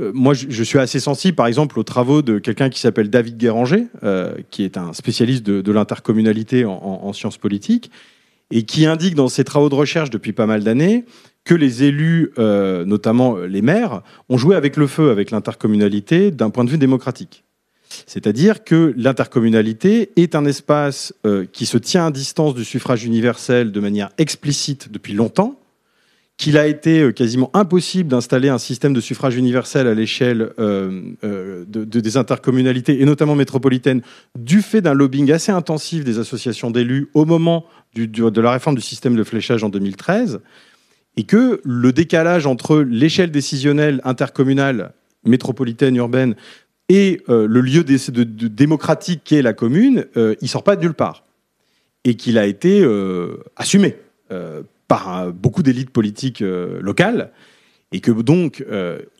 [0.00, 3.36] Euh, moi, je, suis assez sensible, par exemple, aux travaux de quelqu'un qui s'appelle David
[3.36, 3.88] Guéranger,
[4.50, 7.90] qui est un spécialiste de, l'intercommunalité en, sciences politiques,
[8.50, 11.04] et qui indique dans ses travaux de recherche depuis pas mal d'années
[11.44, 16.64] que les élus, notamment les maires, ont joué avec le feu avec l'intercommunalité d'un point
[16.64, 17.44] de vue démocratique.
[18.06, 23.72] C'est-à-dire que l'intercommunalité est un espace euh, qui se tient à distance du suffrage universel
[23.72, 25.58] de manière explicite depuis longtemps,
[26.36, 31.64] qu'il a été euh, quasiment impossible d'installer un système de suffrage universel à l'échelle euh,
[31.66, 34.02] des intercommunalités, et notamment métropolitaines,
[34.38, 38.82] du fait d'un lobbying assez intensif des associations d'élus au moment de la réforme du
[38.82, 40.40] système de fléchage en 2013
[41.16, 44.92] et que le décalage entre l'échelle décisionnelle intercommunale,
[45.24, 46.34] métropolitaine, urbaine,
[46.88, 50.76] et euh, le lieu de, de, de démocratique qu'est la commune, euh, il sort pas
[50.76, 51.24] de nulle part.
[52.04, 53.96] Et qu'il a été euh, assumé
[54.32, 57.30] euh, par beaucoup d'élites politiques locales.
[57.92, 58.64] Et que donc,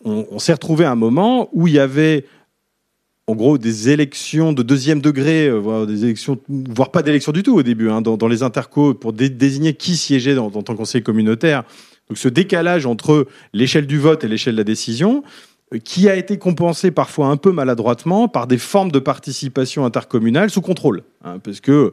[0.05, 2.24] on, on s'est retrouvé à un moment où il y avait,
[3.27, 7.43] en gros, des élections de deuxième degré, euh, voire des élections, voire pas d'élections du
[7.43, 10.75] tout au début, hein, dans, les intercos, pour dé- désigner qui siégeait dans, dans ton
[10.75, 11.62] conseil communautaire.
[12.09, 15.23] Donc ce décalage entre l'échelle du vote et l'échelle de la décision,
[15.73, 20.51] euh, qui a été compensé parfois un peu maladroitement par des formes de participation intercommunale
[20.51, 21.03] sous contrôle.
[21.25, 21.93] hein, parce que,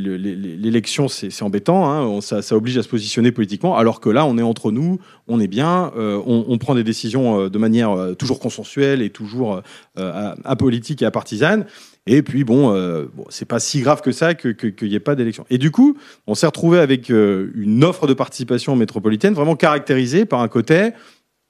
[0.00, 4.38] les- l'élection, c'est embêtant, hein, ça, oblige à se positionner politiquement, alors que là, on
[4.38, 8.14] est entre nous, on est bien, euh, on, prend des décisions euh, de manière euh,
[8.14, 9.60] toujours consensuelle et toujours
[9.98, 11.66] euh, apolitique et apartisane.
[12.06, 14.94] Et puis bon, euh, bon c'est pas si grave que ça que- que- qu'il n'y
[14.94, 15.44] ait pas d'élection.
[15.50, 20.24] Et du coup, on s'est retrouvé avec euh, une offre de participation métropolitaine vraiment caractérisée
[20.24, 20.92] par un côté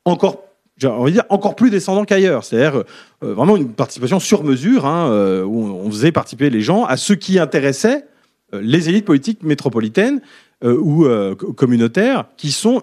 [0.05, 0.48] encore, j'ai
[0.87, 2.45] envie de dire, encore plus descendant qu'ailleurs.
[2.45, 2.85] C'est-à-dire
[3.25, 6.97] euh, vraiment une participation sur mesure, hein, euh, où on faisait participer les gens à
[6.97, 8.05] ce qui intéressait
[8.55, 10.21] euh, les élites politiques métropolitaines
[10.65, 12.83] euh, ou euh, co- communautaires, qui sont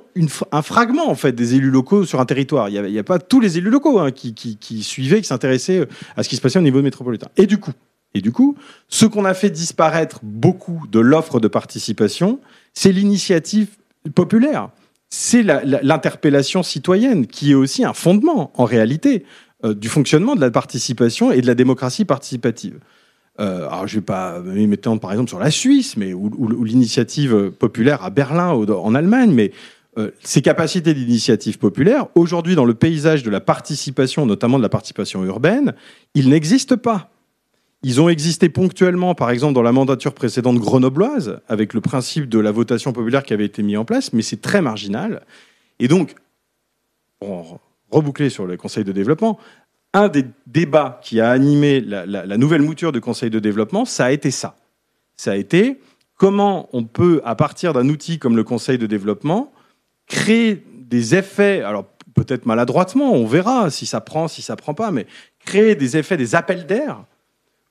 [0.51, 2.69] un fragment en fait des élus locaux sur un territoire.
[2.69, 5.85] Il n'y a, pas tous les élus locaux hein, qui, qui, suivaient, qui s'intéressaient euh,
[6.17, 7.27] à ce qui se passait au niveau métropolitain.
[7.37, 7.71] Et du coup,
[8.13, 8.55] et du coup,
[8.87, 12.39] ce qu'on a fait disparaître beaucoup de l'offre de participation,
[12.73, 13.67] c'est l'initiative
[14.13, 14.69] populaire.
[15.17, 19.23] C'est la- la- l'interpellation citoyenne, qui est aussi un fondement, en réalité,
[19.63, 22.79] euh, du fonctionnement de la participation et de la démocratie participative.
[23.39, 27.49] Euh, alors, je ne vais pas m'étendre, par exemple, sur la Suisse, mais ou, l'initiative
[27.51, 29.53] populaire à Berlin, ou en Allemagne, mais
[29.97, 34.69] euh, ces capacités d'initiative populaire, aujourd'hui, dans le paysage de la participation, notamment de la
[34.69, 35.75] participation urbaine,
[36.13, 37.09] ils n'existent pas.
[37.87, 42.39] Ils ont existé ponctuellement, par exemple, dans la mandature précédente grenobloise, avec le principe de
[42.39, 45.21] la votation populaire qui avait été mis en place, mais c'est très marginal.
[45.77, 46.15] Et donc,
[47.19, 47.59] pour
[47.91, 49.37] reboucler sur le Conseil de développement,
[49.93, 54.11] un des débats qui a animé la nouvelle mouture du Conseil de développement, ça a
[54.11, 54.55] été ça.
[55.15, 55.79] Ça a été
[56.15, 59.53] comment on peut, à partir d'un outil comme le Conseil de développement,
[60.07, 64.89] créer des effets, alors peut-être maladroitement, on verra si ça prend, si ça prend pas,
[64.89, 65.05] mais
[65.45, 67.05] créer des effets, des appels d'air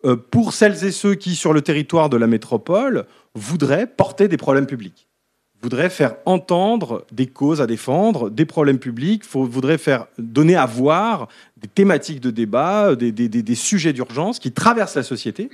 [0.04, 4.36] euh, pour celles et ceux qui, sur le territoire de la métropole, voudraient porter des
[4.36, 5.08] problèmes publics,
[5.62, 11.28] voudraient faire entendre des causes à défendre, des problèmes publics, voudraient faire donner à voir
[11.56, 15.48] des thématiques de débat, des, des- des- sujets d'urgence qui traversent la société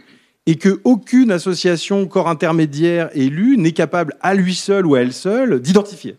[0.46, 5.12] et que aucune association, corps intermédiaire élu n'est capable à lui seul ou à elle
[5.12, 6.16] seule d'identifier.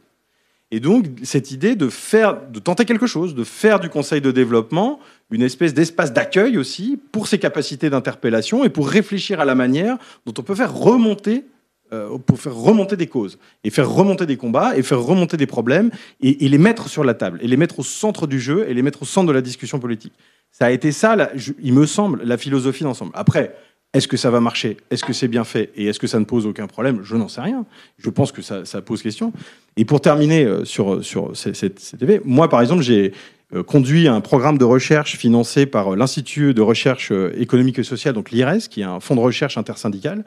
[0.72, 4.32] Et donc, cette idée de faire, de tenter quelque chose, de faire du conseil de
[4.32, 5.00] développement
[5.30, 9.98] une espèce d'espace d'accueil aussi pour ses capacités d'interpellation et pour réfléchir à la manière
[10.26, 11.46] dont on peut faire remonter,
[11.92, 15.46] euh, pour faire remonter des causes et faire remonter des combats et faire remonter des
[15.46, 15.90] problèmes
[16.22, 18.82] et, les mettre sur la table et les mettre au centre du jeu et les
[18.82, 20.14] mettre au centre de la discussion politique.
[20.52, 21.16] Ça a été ça,
[21.62, 23.12] il me semble, la philosophie d'ensemble.
[23.14, 23.56] Après,
[23.94, 24.78] est-ce que ça va marcher?
[24.90, 25.72] Est-ce que c'est bien fait?
[25.76, 27.02] Et est-ce que ça ne pose aucun problème?
[27.04, 27.66] Je n'en sais rien.
[27.98, 29.34] Je pense que ça, pose question.
[29.78, 33.14] Et pour terminer euh, sur, sur cette, EV, moi, par exemple, j'ai
[33.54, 37.84] euh, conduit un programme de recherche financé par euh, l'Institut de recherche euh, économique et
[37.84, 40.24] sociale, donc l'IRES, qui est un fonds de recherche intersyndical.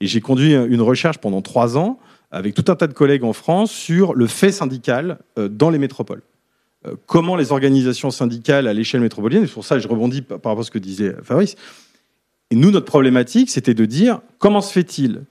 [0.00, 1.98] Et j'ai conduit euh, une recherche pendant trois ans
[2.30, 5.78] avec tout un tas de collègues en France sur le fait syndical euh, dans les
[5.78, 6.22] métropoles.
[6.86, 10.58] Euh, Comment les organisations syndicales à l'échelle métropolitaine, et pour ça je rebondis par rapport
[10.58, 11.56] à ce que disait Fabrice,
[12.50, 15.24] et nous, notre problématique, c'était de dire comment se fait-il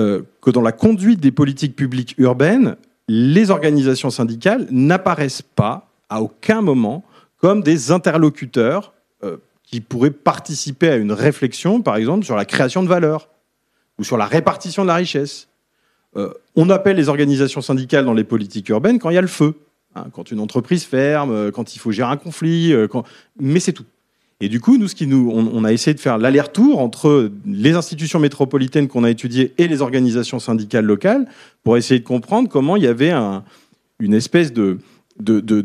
[0.00, 6.22] euh, que dans la conduite des politiques publiques urbaines, les organisations syndicales n'apparaissent pas à
[6.22, 7.04] aucun moment
[7.36, 12.82] comme des interlocuteurs euh, qui pourraient participer à une réflexion, par exemple, sur la création
[12.82, 13.28] de valeur
[13.98, 15.48] ou sur la répartition de la richesse.
[16.16, 19.26] Euh, on appelle les organisations syndicales dans les politiques urbaines quand il y a le
[19.26, 19.54] feu,
[19.94, 22.74] hein, quand une entreprise ferme, quand il faut gérer un conflit,
[23.38, 23.84] mais c'est tout.
[24.44, 27.72] Et du coup, nous, ce qui nous, on, a essayé de faire l'aller-retour entre les
[27.72, 31.26] institutions métropolitaines qu'on a étudiées et les organisations syndicales locales
[31.62, 33.42] pour essayer de comprendre comment il y avait un-
[34.00, 34.76] une espèce de,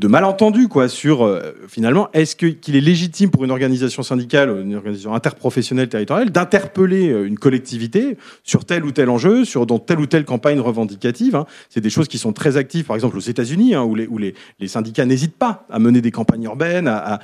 [0.07, 5.13] malentendu quoi, sur euh, finalement, est-ce qu'il est légitime pour une organisation syndicale, une organisation
[5.13, 8.15] interprofessionnelle territoriale, d'interpeller euh, une collectivité
[8.45, 11.36] sur tel ou tel enjeu, sur dans telle ou telle campagne revendicative.
[11.36, 11.45] hein.
[11.69, 14.36] C'est des choses qui sont très actives, par exemple aux États-Unis, hein, où, les,
[14.67, 17.19] syndicats n'hésitent pas à mener des campagnes urbaines, à-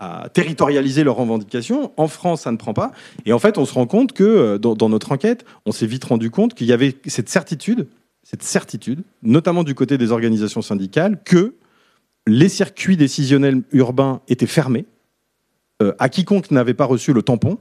[0.00, 1.92] à- territorialiser leurs revendications.
[1.96, 2.92] En France, ça ne prend pas.
[3.26, 6.04] Et en fait, on se rend compte que euh, dans, notre enquête, on s'est vite
[6.04, 7.88] rendu compte qu'il y avait cette certitude,
[8.22, 11.54] cette certitude, notamment du côté des organisations syndicales, que
[12.26, 14.86] les circuits décisionnels urbains étaient fermés
[15.82, 17.58] euh, à quiconque n'avait pas reçu le tampon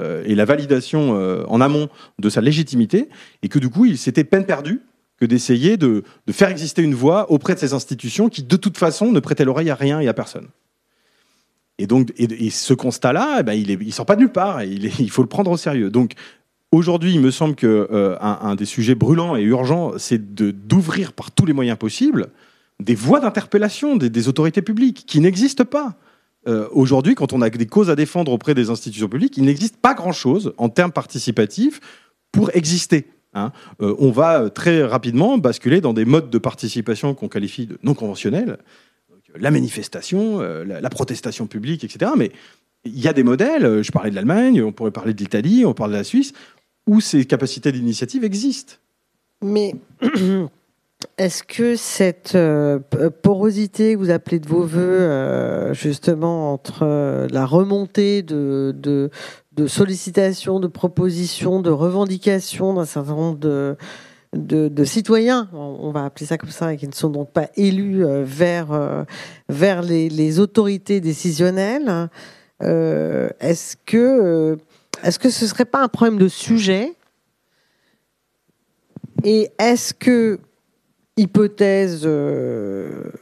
[0.00, 1.12] euh, et la validation
[1.46, 3.08] en amont de sa légitimité,
[3.42, 4.80] et que du coup, il s'était peine perdue
[5.20, 9.12] que d'essayer de, faire exister une voix auprès de ces institutions qui, de toute façon,
[9.12, 10.48] ne prêtaient l'oreille à rien et à personne.
[11.80, 14.62] Et donc, et, ce constat-là, eh ben, il ne sort pas de nulle part.
[14.64, 15.90] Il, faut le prendre au sérieux.
[15.90, 16.12] Donc,
[16.72, 21.30] aujourd'hui, il me semble que euh, un, des sujets brûlants et urgents, c'est d'ouvrir par
[21.30, 22.28] tous les moyens possibles
[22.80, 25.96] des voies d'interpellation des, autorités publiques qui n'existent pas.
[26.48, 29.76] Euh, aujourd'hui, quand on a des causes à défendre auprès des institutions publiques, il n'existe
[29.76, 31.80] pas grand-chose en termes participatifs
[32.32, 33.06] pour exister.
[33.34, 33.52] Hein.
[33.82, 37.94] Euh, on va très rapidement basculer dans des modes de participation qu'on qualifie de non
[37.94, 38.58] conventionnels,
[39.38, 42.12] la manifestation, euh, la, protestation publique, etc.
[42.16, 42.32] Mais
[42.84, 45.74] il y a des modèles, je parlais de l'Allemagne, on pourrait parler de l'Italie, on
[45.74, 46.32] parle de la Suisse,
[46.86, 48.74] où ces capacités d'initiative existent.
[49.42, 49.74] Mais
[51.18, 52.78] Est-ce que cette euh,
[53.22, 59.10] porosité que vous appelez de vos voeux, euh, justement, entre euh, la remontée de, de,
[59.66, 63.76] sollicitations, de propositions, de revendications d'un certain nombre de,
[64.32, 69.04] de, citoyens, on va appeler ça comme ça, qui ne sont donc pas élus vers,
[69.48, 72.08] vers les, autorités décisionnelles,
[72.60, 74.56] est-ce que,
[75.02, 76.94] est-ce que ce serait pas un problème de sujet?
[79.24, 80.40] Et est-ce que
[81.16, 83.12] hypothèse euh,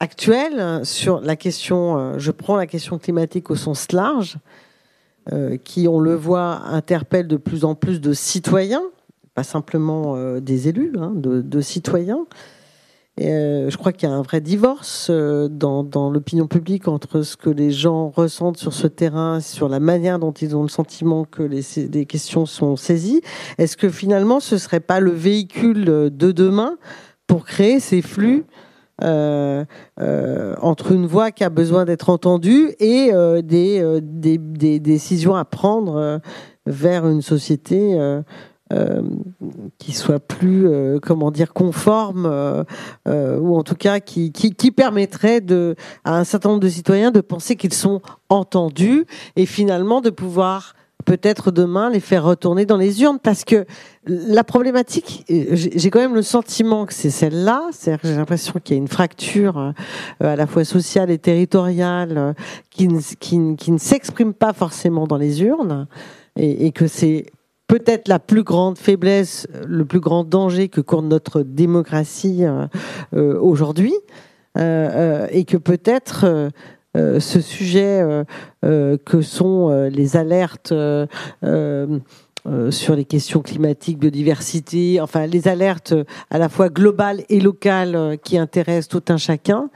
[0.00, 4.38] actuelle sur la question, euh, je prends la question climatique au sens large,
[5.32, 8.84] euh, qui, on le voit, interpelle de plus en plus de citoyens,
[9.34, 12.26] pas simplement des élus, hein, de, citoyens.
[13.20, 17.36] Euh, je crois qu'il y a un vrai divorce euh, dans, l'opinion publique entre ce
[17.36, 21.24] que les gens ressentent sur ce terrain, sur la manière dont ils ont le sentiment
[21.24, 23.22] que les, questions sont saisies.
[23.58, 26.76] Est-ce que finalement ce ne serait pas le véhicule de demain
[27.28, 28.44] pour créer ces flux
[29.02, 29.64] euh,
[30.60, 33.12] entre une voix qui a besoin d'être entendue et
[33.44, 36.20] des, décisions à prendre
[36.66, 37.96] vers une société
[38.72, 39.02] euh,
[39.76, 45.42] qui soit plus, euh, comment dire, conforme, euh, ou en tout cas qui, qui, permettrait
[45.42, 48.00] de, à un certain nombre de citoyens de penser qu'ils sont
[48.30, 49.04] entendus
[49.36, 50.72] et finalement de pouvoir
[51.04, 53.18] peut-être demain les faire retourner dans les urnes.
[53.22, 53.66] Parce que
[54.06, 58.78] la problématique, j'ai quand même le sentiment que c'est celle-là, c'est j'ai l'impression qu'il y
[58.78, 59.74] a une fracture
[60.20, 62.34] à la fois sociale et territoriale
[62.70, 65.86] qui ne, qui, qui ne s'exprime pas forcément dans les urnes.
[66.36, 67.26] Et que c'est
[67.66, 72.66] peut-être la plus grande faiblesse, le plus grand danger que court notre démocratie euh,
[73.14, 73.94] euh, aujourd'hui,
[74.56, 76.50] euh, et que peut-être
[76.96, 78.24] ce sujet
[78.62, 80.72] que sont les alertes
[82.70, 85.92] sur les questions climatiques, biodiversité, enfin les alertes
[86.30, 89.70] à la fois globales et locales qui intéressent tout un chacun,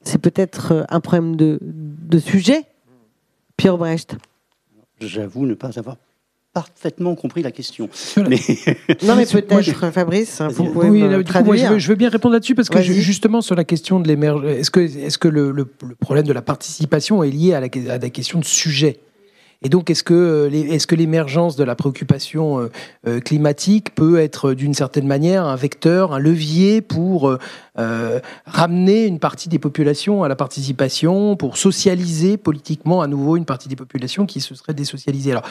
[0.00, 2.62] c'est peut-être un problème de, sujet.
[3.58, 4.16] Pierre Brecht.
[5.00, 5.98] J'avoue ne pas avoir
[6.54, 7.90] parfaitement compris la question.
[8.16, 8.38] Mais...
[9.02, 11.78] non, mais peut-être, Fabrice, vous pouvez oui, me traduire.
[11.78, 14.70] je, veux, bien répondre là-dessus parce que justement sur la question de l'émergence, est-ce
[15.18, 15.64] que, le,
[16.00, 19.00] problème de la participation est lié à la, à la question de sujet?
[19.64, 20.50] Et donc, est-ce que,
[20.86, 22.70] que l'émergence de la préoccupation euh,
[23.06, 27.38] euh, climatique peut être d'une certaine manière un vecteur, un levier pour
[27.78, 33.46] euh, ramener une partie des populations à la participation, pour socialiser politiquement à nouveau une
[33.46, 35.32] partie des populations qui se seraient désocialisées?
[35.32, 35.48] Alors,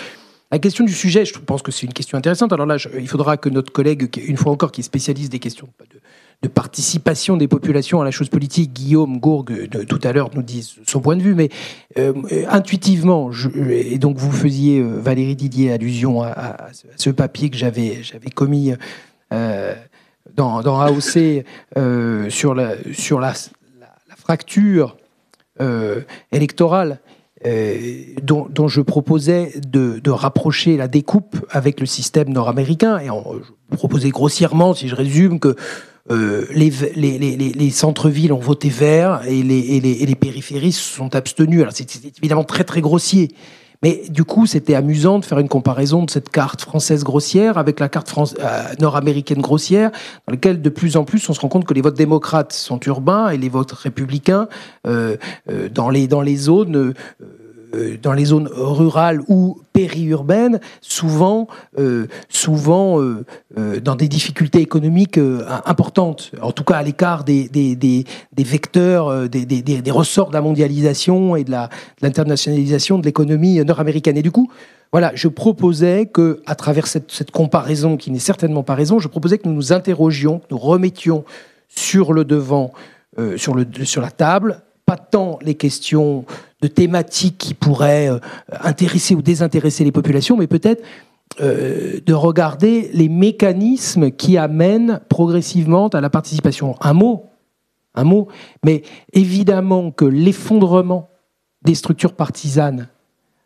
[0.53, 2.53] la question du sujet, je pense que c'est une question intéressante.
[2.53, 5.67] Alors là, il faudra que notre collègue, une fois encore, qui spécialise des questions
[6.43, 10.43] de, participation des populations à la chose politique, Guillaume Gourgue, de, tout à l'heure, nous
[10.43, 11.33] dise son point de vue.
[11.33, 11.49] Mais
[11.97, 12.13] euh,
[12.49, 13.31] intuitivement,
[13.67, 18.03] et donc vous faisiez, euh, Valérie Didier, allusion à, ce papier que j'avais
[18.35, 18.73] commis
[19.33, 19.73] euh,
[20.35, 21.45] dans, AOC
[22.29, 23.33] sur, la
[24.15, 24.97] fracture
[26.31, 26.99] électorale
[27.45, 27.77] euh,
[28.21, 32.99] dont, je proposais de, rapprocher la découpe avec le système nord-américain.
[32.99, 35.55] Et je proposais grossièrement, si je résume, que
[36.11, 41.61] euh, les, les, centres-villes ont voté vert et les, et les, périphéries se sont abstenus.
[41.61, 41.87] Alors c'est
[42.19, 43.31] évidemment très très grossier.
[43.83, 47.79] Mais du coup, c'était amusant de faire une comparaison de cette carte française grossière avec
[47.79, 49.91] la carte euh, nord-américaine grossière,
[50.25, 52.79] dans laquelle de plus en plus on se rend compte que les votes démocrates sont
[52.87, 54.47] urbains et les votes républicains
[54.87, 55.17] euh,
[55.51, 56.93] euh, dans, les, dans les zones euh,
[58.01, 61.47] dans les zones rurales ou périurbaines, souvent,
[61.79, 63.25] euh, souvent euh,
[63.81, 65.19] dans des difficultés économiques
[65.65, 67.49] importantes, en tout cas à l'écart des,
[68.37, 71.51] vecteurs, des, ressorts de la mondialisation et de
[72.01, 74.17] l'internationalisation de l'économie nord-américaine.
[74.17, 74.49] Et du coup,
[74.91, 79.39] voilà, je proposais que, à travers cette, comparaison, qui n'est certainement pas raison, je proposais
[79.39, 81.25] que nous nous interrogions, que nous remettions
[81.67, 82.71] sur le devant,
[83.35, 84.61] sur la table,
[84.97, 86.25] tant les questions
[86.61, 88.19] de thématiques qui pourraient euh,
[88.61, 90.83] intéresser ou désintéresser les populations, mais peut-être
[91.41, 96.75] euh, de regarder les mécanismes qui amènent progressivement à la participation.
[96.79, 97.25] Un mot,
[97.95, 98.27] un mot,
[98.63, 98.83] mais
[99.13, 101.09] évidemment que l'effondrement
[101.63, 102.87] des structures partisanes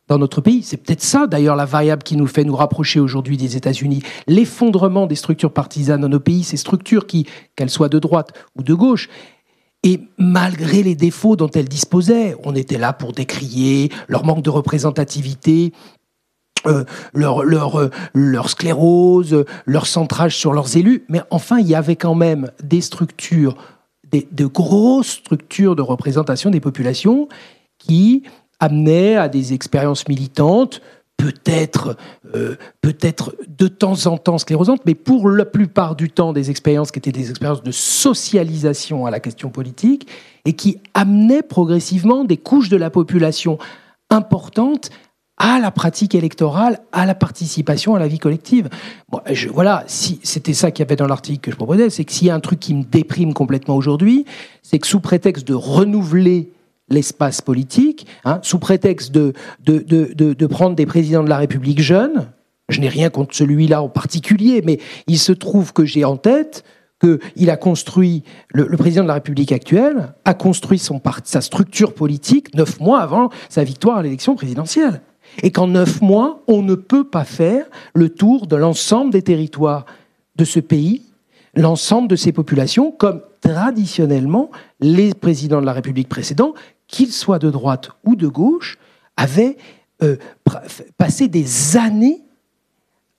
[0.08, 3.38] dans notre pays, c'est peut-être ça d'ailleurs la variable qui nous fait nous rapprocher aujourd'hui
[3.38, 4.04] des États-Unis.
[4.28, 7.26] L'effondrement des structures partisanes dans nos pays, ces structures qui,
[7.56, 9.10] qu'elles soient de droite ou de gauche,
[9.84, 14.50] et malgré les défauts dont elles disposaient, on était là pour décrier leur manque de
[14.50, 15.72] représentativité,
[16.66, 16.84] euh,
[17.16, 22.52] euh, leur sclérose, leur centrage sur leurs élus, mais enfin, il y avait quand même
[22.64, 23.56] des structures,
[24.12, 27.28] de grosses structures de représentation des populations
[27.78, 28.24] qui
[28.60, 30.82] amenaient à des expériences militantes,
[31.18, 31.98] peut-être
[32.36, 36.92] euh, peut-être de temps en temps sclérosantes, mais pour la plupart du temps des expériences
[36.92, 40.08] qui étaient des expériences de socialisation à la question politique
[40.46, 43.58] et qui amenaient progressivement des couches de la population
[44.10, 44.90] importantes
[45.38, 48.70] à la pratique électorale, à la participation à la vie collective.
[49.54, 52.28] voilà, si c'était ça qu'il y avait dans l'article que je proposais, c'est que s'il
[52.28, 54.26] y a un truc qui me déprime complètement aujourd'hui,
[54.64, 56.50] c'est que sous prétexte de renouveler
[56.90, 59.34] l'espace politique, hein, sous prétexte de,
[59.66, 62.32] de, de, prendre des présidents de la République jeunes,
[62.70, 66.64] je n'ai rien contre celui-là en particulier, mais il se trouve que j'ai en tête
[67.00, 71.94] qu'il a construit, le, le, président de la République actuelle a construit son, sa structure
[71.94, 75.02] politique neuf mois avant sa victoire à l'élection présidentielle.
[75.44, 79.86] Et qu'en neuf mois, on ne peut pas faire le tour de l'ensemble des territoires
[80.36, 81.04] de ce pays,
[81.54, 86.54] l'ensemble de ses populations, comme traditionnellement les présidents de la République précédents,
[86.88, 88.78] qu'ils soient de droite ou de gauche,
[89.16, 89.58] avaient
[90.04, 90.16] euh,
[90.98, 92.22] passé des années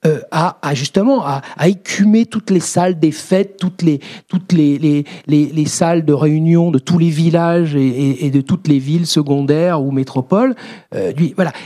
[0.05, 6.71] euh, à, justement à, écumer toutes les salles des fêtes, toutes les salles de réunion
[6.71, 10.55] de tous les villages et, de toutes les villes secondaires ou métropoles.
[10.95, 11.11] Euh.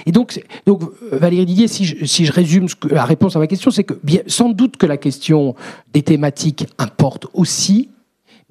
[0.07, 0.81] Et donc, donc
[1.11, 3.93] Valérie Didier, si je, résume la réponse à ma question, c'est que
[4.25, 5.53] sans doute que la question
[5.93, 7.91] des thématiques importe aussi.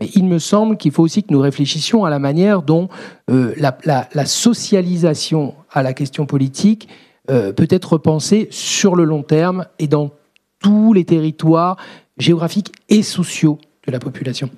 [0.02, 2.88] Mais il me semble qu'il faut aussi que nous réfléchissions à la manière dont
[3.30, 6.88] euh, la, socialisation à la question politique
[7.30, 10.10] euh, peut être repensé sur le long terme et dans
[10.58, 11.76] tous les territoires
[12.18, 14.50] géographiques et sociaux de la population.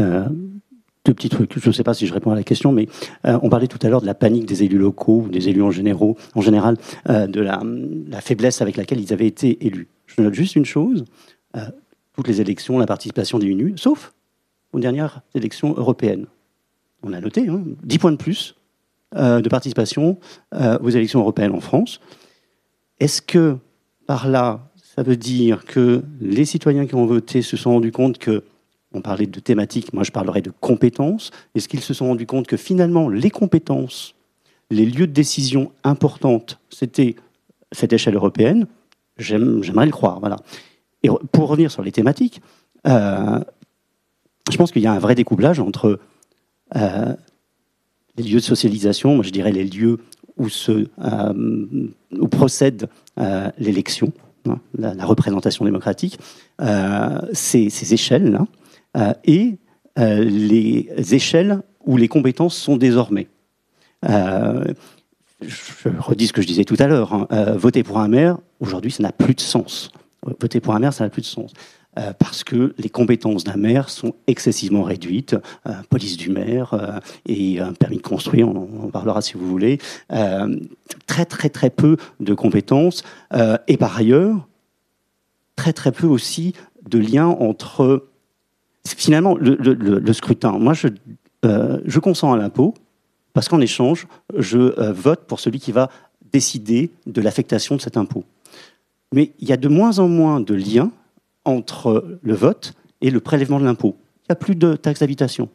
[0.00, 0.26] Euh,
[1.04, 1.56] deux petits trucs.
[1.56, 2.88] Je ne sais pas si je réponds à la question, mais
[3.22, 6.76] on parlait tout à l'heure de la panique des élus locaux, des élus en général,
[7.08, 7.62] de la,
[8.08, 9.86] la, faiblesse avec laquelle ils avaient été élus.
[10.06, 11.04] Je note juste une chose
[12.20, 14.12] toutes les élections, la participation diminue, sauf
[14.72, 16.26] aux dernières élections européennes.
[17.02, 18.54] On a noté hein, 10 points de plus
[19.16, 20.18] euh, de participation
[20.54, 22.00] euh, aux élections européennes en France.
[23.00, 23.56] Est-ce que
[24.06, 28.18] par là, ça veut dire que les citoyens qui ont voté se sont rendus compte
[28.18, 28.44] que,
[28.92, 32.46] on parlait de thématiques, moi je parlerai de compétences, est-ce qu'ils se sont rendus compte
[32.46, 34.14] que finalement les compétences,
[34.70, 37.16] les lieux de décision importantes, c'était
[37.72, 38.66] cette échelle européenne?
[39.16, 40.36] J'aimerais le croire, voilà.
[41.02, 42.40] Et pour revenir sur les thématiques,
[42.86, 43.40] euh,
[44.50, 45.98] je pense qu'il y a un vrai découplage entre
[48.16, 49.98] les lieux de socialisation, moi je dirais les lieux
[50.36, 51.88] où, se, euh,
[52.30, 52.88] procède
[53.18, 54.12] euh, l'élection,
[54.48, 56.18] hein, la, représentation démocratique,
[56.60, 58.46] euh, ces, ces échelles-là,
[59.24, 59.56] et
[59.96, 63.28] les échelles où les compétences sont désormais.
[64.02, 68.90] je redis ce que je disais tout à l'heure, hein, voter pour un maire, aujourd'hui
[68.90, 69.92] ça n'a plus de sens.
[70.40, 71.52] Voter pour un maire, ça n'a plus de sens.
[71.98, 75.34] Euh, parce que les compétences d'un maire sont excessivement réduites.
[75.66, 79.46] Euh, police du maire euh, et un permis de construire, on, en parlera si vous
[79.46, 79.78] voulez.
[81.06, 83.02] très très très peu de compétences
[83.66, 84.46] et par ailleurs
[85.56, 86.54] très très peu aussi
[86.88, 88.06] de liens entre
[88.86, 90.52] finalement le, scrutin.
[90.52, 90.88] Moi, je,
[91.42, 92.74] je consens à l'impôt
[93.32, 95.90] parce qu'en échange, je vote pour celui qui va
[96.32, 98.24] décider de l'affectation de cet impôt.
[99.12, 100.92] Mais il y a de moins en moins de liens
[101.50, 103.96] entre le vote et le prélèvement de l'impôt.
[104.30, 105.48] Il n'y a plus de taxes d'habitation.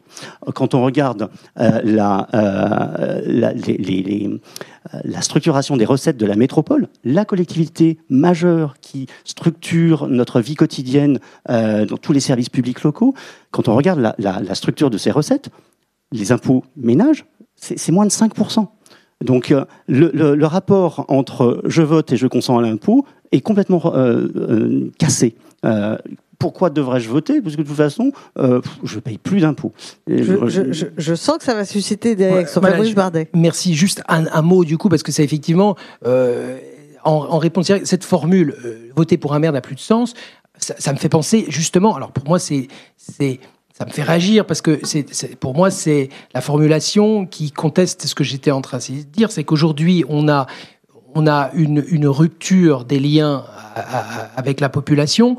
[0.54, 4.38] Quand on regarde euh, la, euh, euh,
[5.02, 11.20] la, structuration des recettes de la métropole, la collectivité majeure qui structure notre vie quotidienne
[11.48, 13.14] dans tous les services publics locaux,
[13.50, 15.48] quand on regarde la, structure de ces recettes,
[16.12, 17.24] les impôts ménages,
[17.54, 18.66] c'est moins de 5%.
[19.24, 19.54] Donc
[19.88, 23.90] le, rapport entre je vote et je consens à l'impôt est complètement
[24.98, 25.34] cassé.
[26.38, 27.40] Pourquoi devrais-je voter?
[27.40, 29.72] Parce que de toute façon, euh, je ne paye plus d'impôts.
[30.06, 32.60] Je, sens que ça va susciter des réactions.
[32.60, 33.28] Fabrice Bardet.
[33.34, 33.74] Merci.
[33.74, 36.58] Juste un, mot du coup, parce que c'est effectivement, euh,
[37.04, 38.54] en, en, réponse à cette formule,
[38.94, 40.14] voter pour un maire n'a plus de sens,
[40.58, 42.68] ça, me fait penser justement, alors pour moi, c'est
[43.78, 45.04] ça me fait réagir parce que c'est,
[45.36, 49.44] pour moi, c'est la formulation qui conteste ce que j'étais en train de dire, c'est
[49.44, 50.46] qu'aujourd'hui, on a
[51.16, 53.44] on a une, rupture des liens
[54.36, 55.38] avec la population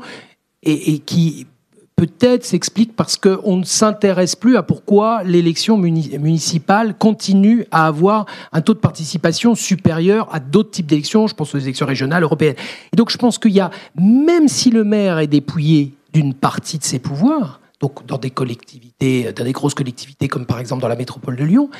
[0.64, 1.46] et, qui
[1.94, 8.60] peut-être s'explique parce qu'on ne s'intéresse plus à pourquoi l'élection municipale continue à avoir un
[8.60, 12.56] taux de participation supérieur à d'autres types d'élections, je pense aux élections régionales, européennes.
[12.92, 16.78] Et donc je pense qu'il y a, même si le maire est dépouillé d'une partie
[16.78, 20.88] de ses pouvoirs, donc dans des collectivités, dans des grosses collectivités comme par exemple dans
[20.88, 21.70] la métropole de Lyon,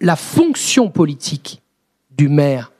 [0.00, 1.60] la fonction politique
[2.16, 2.75] du maire euh,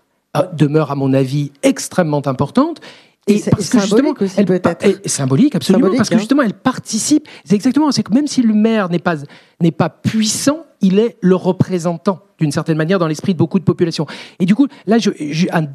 [0.53, 2.81] demeure, à mon avis, extrêmement importante.
[3.29, 5.09] Et, parce que justement, aussi, elle peut-être.
[5.09, 6.19] symbolique, absolument, parce que hein.
[6.19, 7.27] justement, elle participe.
[7.45, 9.17] C'est exactement, c'est que même si le maire n'est pas
[9.61, 13.65] n'est pas puissant, il est le représentant d'une certaine manière dans l'esprit de beaucoup de
[13.65, 14.07] populations.
[14.39, 15.11] Et du coup, là, je,
[15.53, 15.67] un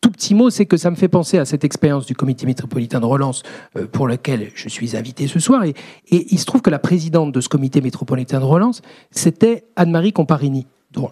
[0.00, 3.00] tout petit mot, c'est que ça me fait penser à cette expérience du comité métropolitain
[3.00, 3.42] de relance
[3.76, 5.64] euh, pour lequel je suis invité ce soir.
[5.64, 5.74] Et,
[6.10, 10.12] et, il se trouve que la présidente de ce comité métropolitain de relance, c'était Anne-Marie
[10.12, 11.10] Comparini, dont,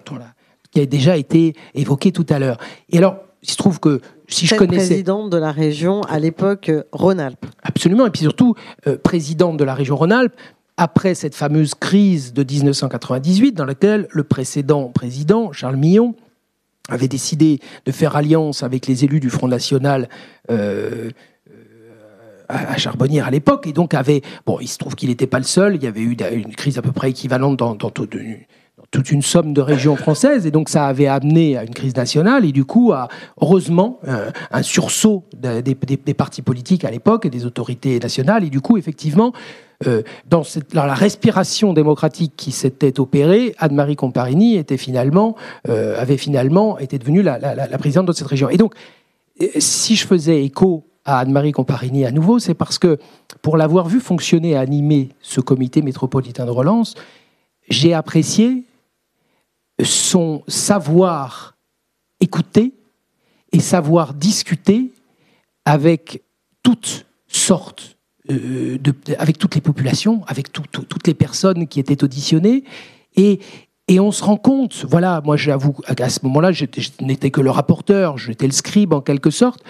[0.72, 2.58] qui a déjà été évoquée tout à l'heure.
[2.90, 4.88] Et alors, il se trouve que si je connaissais.
[4.88, 7.46] présidente de la région à l'époque euh, Rhône-Alpes.
[7.62, 8.54] Absolument, et puis surtout
[8.86, 10.34] euh, présidente de la région Rhône-Alpes
[10.76, 16.14] après cette fameuse crise de 1998 dans laquelle le précédent président, Charles Millon,
[16.88, 20.08] avait décidé de faire alliance avec les élus du Front National
[20.50, 21.10] euh,
[22.48, 25.44] à Charbonnières à l'époque, et donc avait, bon, il se trouve qu'il n'était pas le
[25.44, 28.06] seul, il y avait eu une crise à peu près équivalente dans, dans, dans,
[28.92, 32.44] toute une somme de régions françaises, et donc ça avait amené à une crise nationale,
[32.44, 33.08] et du coup, à,
[33.40, 35.74] heureusement, euh, un sursaut des,
[36.14, 39.32] partis politiques à l'époque et des autorités nationales, et du coup, effectivement,
[39.86, 40.42] euh, dans,
[40.74, 45.36] la respiration démocratique qui s'était opérée, Anne-Marie Comparini était finalement,
[45.70, 48.50] euh, avait finalement été devenue la, la, présidente de cette région.
[48.50, 48.74] Et donc,
[49.56, 52.98] si je faisais écho à Anne-Marie Comparini à nouveau, c'est parce que
[53.40, 56.94] pour l'avoir vu fonctionner et animer ce comité métropolitain de relance,
[57.68, 58.64] j'ai apprécié
[59.84, 61.56] son savoir
[62.20, 62.74] écouter
[63.52, 64.92] et savoir discuter
[65.64, 66.22] avec
[66.62, 67.96] toutes sortes,
[68.30, 68.78] euh,
[69.18, 72.64] avec toutes les populations, avec toutes les personnes qui étaient auditionnées.
[73.16, 73.40] Et,
[73.88, 76.66] et on se rend compte, voilà, moi j'avoue qu'à ce moment-là, je
[77.00, 79.62] n'étais que le rapporteur, j'étais le scribe en quelque sorte,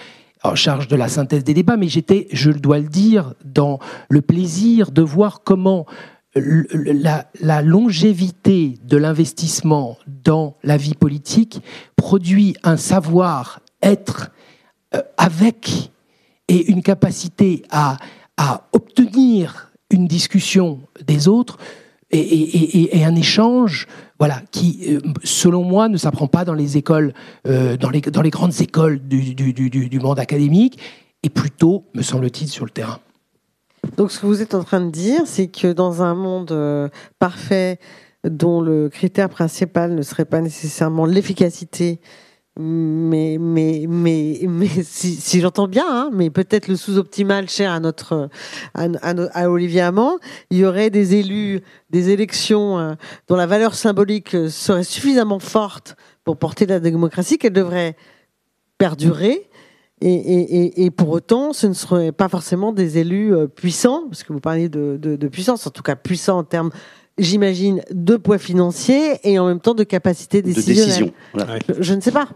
[0.43, 4.21] en charge de la synthèse des débats, mais j'étais, je dois le dire, dans le
[4.21, 5.85] plaisir de voir comment
[6.35, 11.61] la, longévité de l'investissement dans la vie politique
[11.95, 14.31] produit un savoir-être
[14.95, 15.91] euh, avec
[16.47, 17.97] et une capacité à,
[18.73, 21.57] obtenir une discussion des autres
[22.11, 23.87] et, un échange
[24.19, 27.13] voilà, qui, euh, selon moi, ne s'apprend pas dans les écoles,
[27.47, 30.79] euh, dans, les, grandes écoles du monde académique,
[31.23, 32.99] et plutôt, me semble-t-il, sur le terrain.
[33.97, 36.89] Donc ce que vous êtes en train de dire, c'est que dans un monde euh,
[37.19, 37.79] parfait
[38.23, 41.99] dont le critère principal ne serait pas nécessairement l'efficacité,
[42.57, 48.29] mais mais mais mais si, j'entends bien, hein, mais peut-être le sous-optimal cher à notre
[48.73, 50.17] à, à, Olivier Hamon,
[50.49, 52.93] il y aurait des élus, des élections euh,
[53.27, 57.95] dont la valeur symbolique serait suffisamment forte pour porter la démocratie qu'elle devrait
[58.77, 59.49] perdurer
[60.05, 64.39] et, pour autant, ce ne seraient pas forcément des élus euh, puissants, parce que vous
[64.39, 66.71] parlez de, puissance, en tout cas puissants en termes,
[67.17, 71.13] j'imagine, de poids financier et en même temps de capacité décisionnelle.
[71.79, 72.27] je, ne sais pas.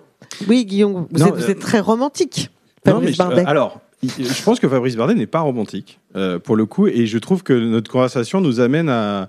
[0.47, 2.51] Oui, Guillaume, vous, êtes, euh, très romantique.
[2.85, 3.43] Fabrice Bardet.
[3.45, 7.17] alors, je pense que Fabrice Bardet n'est pas romantique, euh, pour le coup, et je
[7.17, 9.27] trouve que notre conversation nous amène à,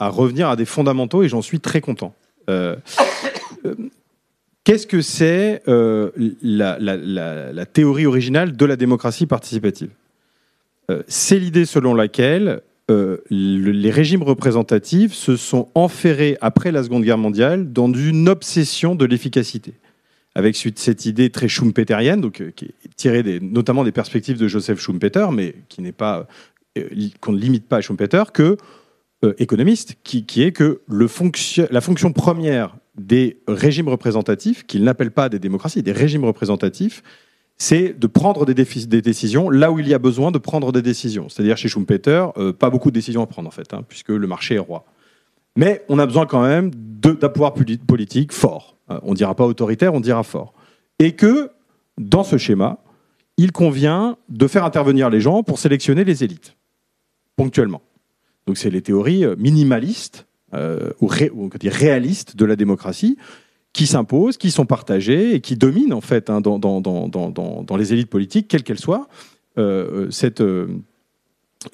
[0.00, 2.14] revenir à des fondamentaux, et j'en suis très content.
[4.64, 6.10] Qu'est-ce que c'est euh,
[6.42, 9.90] la, théorie originale de la démocratie participative?
[10.90, 12.60] Euh, C'est l'idée selon laquelle
[12.90, 18.94] euh, les régimes représentatifs se sont enferrés après la Seconde Guerre mondiale dans une obsession
[18.94, 19.74] de l'efficacité.
[20.34, 25.26] Avec cette idée très schumpeterienne, donc, qui est tirée notamment des perspectives de Joseph Schumpeter,
[25.32, 26.26] mais qui n'est pas
[27.20, 28.56] qu'on ne limite pas à Schumpeter, que
[29.38, 35.82] économiste, qui, est que la fonction première des régimes représentatifs, qu'ils n'appellent pas des démocraties,
[35.82, 37.02] des régimes représentatifs,
[37.58, 40.82] c'est de prendre des, des, décisions là où il y a besoin de prendre des
[40.82, 41.28] décisions.
[41.28, 44.26] C'est-à-dire chez Schumpeter, euh, pas beaucoup de décisions à prendre en fait, hein, puisque le
[44.26, 44.84] marché est roi.
[45.56, 48.76] Mais on a besoin quand même d'un pouvoir politique fort.
[48.90, 50.54] Euh, on ne dira pas autoritaire, on dira fort.
[50.98, 51.50] Et que
[51.98, 52.78] dans ce schéma,
[53.36, 56.56] il convient de faire intervenir les gens pour sélectionner les élites,
[57.36, 57.82] ponctuellement.
[58.46, 63.16] Donc c'est les théories euh, minimalistes euh, ou, réalistes de la démocratie
[63.72, 68.48] qui s'imposent, qui sont partagées et qui dominent en fait hein, dans, les élites politiques,
[68.48, 69.08] quelles qu'elles soient,
[69.56, 70.42] euh, cette,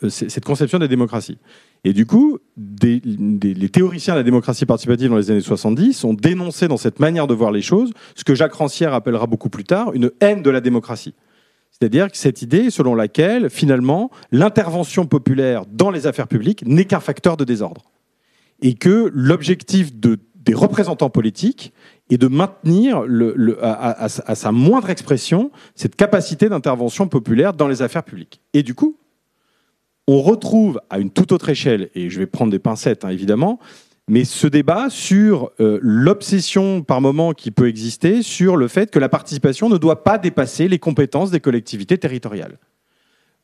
[0.09, 1.39] cette conception de la démocratie.
[1.83, 6.69] Et du coup, les théoriciens de la démocratie participative dans les années 70 ont dénoncé
[6.69, 9.93] dans cette manière de voir les choses ce que Jacques Rancière appellera beaucoup plus tard
[9.93, 11.14] une haine de la démocratie.
[11.81, 17.01] C'est-à-dire que cette idée selon laquelle, finalement, l'intervention populaire dans les affaires publiques n'est qu'un
[17.01, 17.91] facteur de désordre.
[18.61, 21.72] Et que l'objectif des représentants politiques
[22.11, 23.05] est de maintenir
[23.62, 28.41] à, sa moindre expression cette capacité d'intervention populaire dans les affaires publiques.
[28.55, 28.99] Et du coup,
[30.09, 33.61] on retrouve à une toute autre échelle, et je vais prendre des pincettes hein, évidemment,
[34.09, 38.98] mais ce débat sur euh, l'obsession par moment qui peut exister sur le fait que
[38.98, 42.59] la participation ne doit pas dépasser les compétences des collectivités territoriales.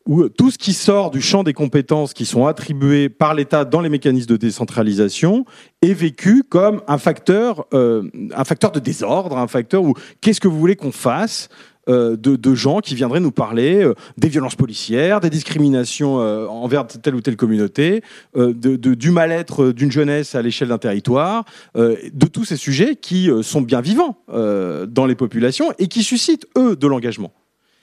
[0.07, 3.81] Où tout ce qui sort du champ des compétences qui sont attribuées par l'État dans
[3.81, 5.45] les mécanismes de décentralisation
[5.81, 8.03] est vécu comme un facteur, euh,
[8.35, 11.49] un facteur de désordre, un facteur où qu'est-ce que vous voulez qu'on fasse
[11.87, 16.87] euh, de, gens qui viendraient nous parler euh, des violences policières, des discriminations euh, envers
[16.87, 18.01] telle ou telle communauté,
[18.35, 23.81] du mal-être d'une jeunesse à l'échelle d'un territoire, de tous ces sujets qui sont bien
[23.81, 27.31] vivants dans les populations et qui suscitent, eux, de l'engagement.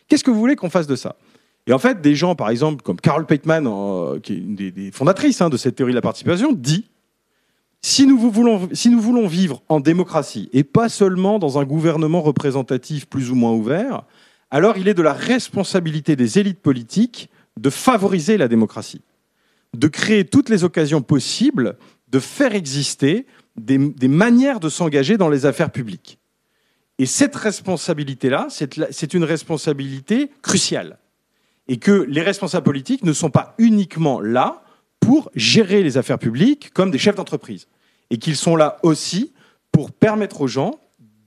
[0.08, 1.16] Qu'est-ce que vous voulez qu'on fasse de ça?
[1.66, 3.64] Et en fait, des gens, par exemple, comme Carol Pateman,
[4.22, 6.86] qui est une des, fondatrices hein, de cette théorie de la participation, dit
[7.84, 13.34] si nous, voulons, vivre en démocratie et pas seulement dans un gouvernement représentatif plus ou
[13.34, 14.04] moins ouvert,
[14.50, 17.28] alors il est de la responsabilité des élites politiques
[17.58, 19.02] de favoriser la démocratie,
[19.76, 21.76] de créer toutes les occasions possibles
[22.08, 23.26] de faire exister
[23.56, 26.18] des, des manières de s'engager dans les affaires publiques.
[26.98, 30.98] Et cette responsabilité-là, c'est une responsabilité cruciale.
[31.68, 34.61] Et que les responsables politiques ne sont pas uniquement là
[35.02, 37.66] pour gérer les affaires publiques comme des chefs d'entreprise.
[38.10, 39.32] Et qu'ils sont là aussi
[39.72, 40.78] pour permettre aux gens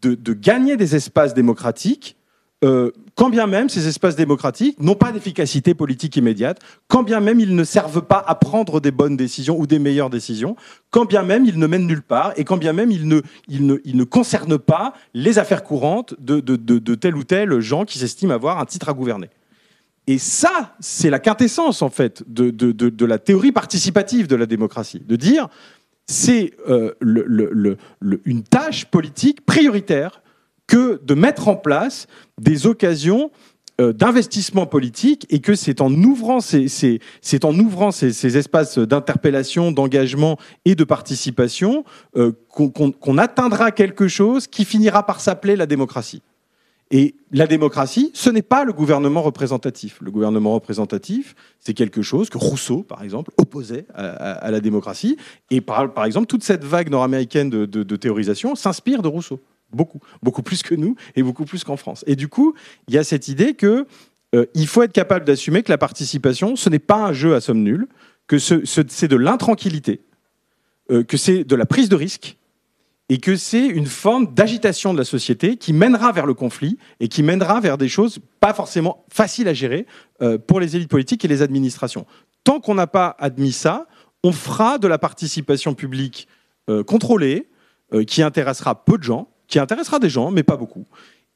[0.02, 2.16] de, gagner des espaces démocratiques,
[2.64, 7.40] euh, quand bien même ces espaces démocratiques n'ont pas d'efficacité politique immédiate, quand bien même
[7.40, 10.56] ils ne servent pas à prendre des bonnes décisions ou des meilleures décisions,
[10.92, 14.60] quand bien même ils ne mènent nulle part et quand bien même ils ne, concernent
[14.60, 18.66] pas les affaires courantes de, de, de tel ou tel gens qui s'estiment avoir un
[18.66, 19.30] titre à gouverner.
[20.08, 25.00] Et ça, c'est la quintessence, en fait, de, la théorie participative de la démocratie.
[25.00, 25.48] De dire,
[26.08, 26.94] c'est euh,
[28.26, 30.22] une tâche politique prioritaire
[30.68, 32.08] que de mettre en place
[32.40, 33.32] des occasions
[33.82, 41.84] euh, d'investissement politique et que c'est en ouvrant ces espaces d'interpellation, d'engagement et de participation
[42.16, 46.22] euh, qu'on atteindra quelque chose qui finira par s'appeler la démocratie.
[46.98, 49.98] Et la démocratie, ce n'est pas le gouvernement représentatif.
[50.00, 55.18] Le gouvernement représentatif, c'est quelque chose que Rousseau, par exemple, opposait à, la démocratie.
[55.52, 59.42] Et par, exemple, toute cette vague nord-américaine de, théorisation s'inspire de Rousseau.
[59.74, 62.06] Beaucoup, beaucoup plus que nous et beaucoup plus qu'en France.
[62.08, 62.54] Et du coup,
[62.88, 63.86] il y a cette idée que
[64.34, 67.42] euh, il faut être capable d'assumer que la participation, ce n'est pas un jeu à
[67.42, 67.90] somme nulle,
[68.28, 70.00] que c'est de l'intranquillité,
[70.92, 72.38] euh, que c'est de la prise de risque,
[73.10, 77.08] et que c'est une forme d'agitation de la société qui mènera vers le conflit et
[77.08, 79.86] qui mènera vers des choses pas forcément faciles à gérer
[80.22, 82.06] euh, pour les élites politiques et les administrations.
[82.44, 83.86] Tant qu'on n'a pas admis ça,
[84.24, 86.28] on fera de la participation publique
[86.70, 87.48] euh, contrôlée,
[87.94, 90.86] euh, qui intéressera peu de gens, qui intéressera des gens, mais pas beaucoup,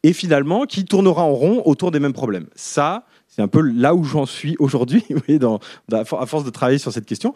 [0.02, 2.48] et finalement qui tournera en rond autour des mêmes problèmes.
[2.56, 5.06] Ça, c'est un peu là où j'en suis aujourd'hui,
[5.92, 7.36] à force de travailler sur cette question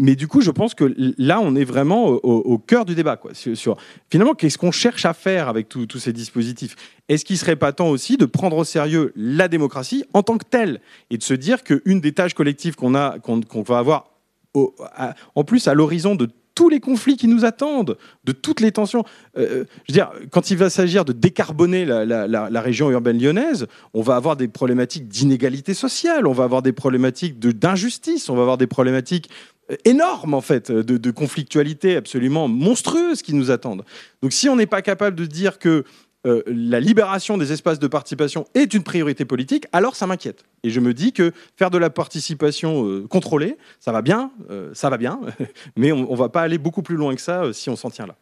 [0.00, 3.16] mais du coup, je pense que là, on est vraiment au, cœur du débat.
[3.16, 3.76] Quoi, sur,
[4.10, 6.74] finalement, qu'est-ce qu'on cherche à faire avec tous ces dispositifs?
[7.08, 10.36] Est-ce qu'il ne serait pas temps aussi de prendre au sérieux la démocratie en tant
[10.36, 10.80] que telle
[11.10, 14.10] et de se dire qu'une des tâches collectives qu'on qu'on va avoir,
[14.54, 19.04] en plus à l'horizon de tous les conflits qui nous attendent, de toutes les tensions.
[19.36, 23.66] Euh, euh, je veux dire, quand il va s'agir de décarboner la, région urbaine lyonnaise,
[23.92, 28.42] on va avoir des problématiques d'inégalité sociale, on va avoir des problématiques d'injustice, on va
[28.42, 29.28] avoir des problématiques
[29.84, 33.84] énorme en fait de, de, conflictualité absolument monstrueuse qui nous attendent.
[34.22, 35.84] Donc si on n'est pas capable de dire que
[36.26, 40.44] euh, la libération des espaces de participation est une priorité politique, alors ça m'inquiète.
[40.62, 44.70] Et je me dis que faire de la participation euh, contrôlée, ça va bien, euh,
[44.72, 45.20] ça va bien,
[45.76, 48.06] mais on ne va pas aller beaucoup plus loin que ça si on s'en tient
[48.06, 48.16] là.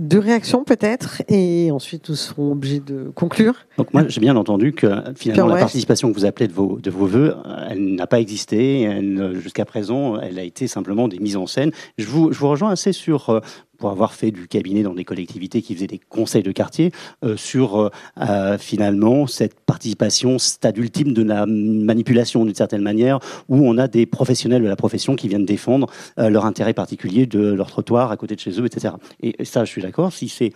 [0.00, 3.54] Deux réactions peut-être, et ensuite nous serons obligés de conclure.
[3.78, 6.90] Donc moi j'ai bien entendu que finalement la participation que vous appelez de vos, de
[6.90, 7.34] vos voeux,
[7.68, 8.88] elle n'a pas existé,
[9.34, 11.70] jusqu'à présent elle a été simplement des mises en scène.
[11.98, 13.40] Je vous, je vous rejoins assez sur
[13.80, 16.92] pour avoir fait du cabinet dans des collectivités qui faisaient des conseils de quartier,
[17.24, 23.18] euh, sur euh, euh, finalement cette participation stade ultime de la manipulation d'une certaine manière,
[23.48, 27.52] où on a des professionnels de la profession qui viennent défendre leur intérêt particulier de
[27.54, 28.94] leur trottoir à côté de chez eux, etc.
[29.22, 30.12] Et, ça, je suis d'accord.
[30.12, 30.52] Si c'est,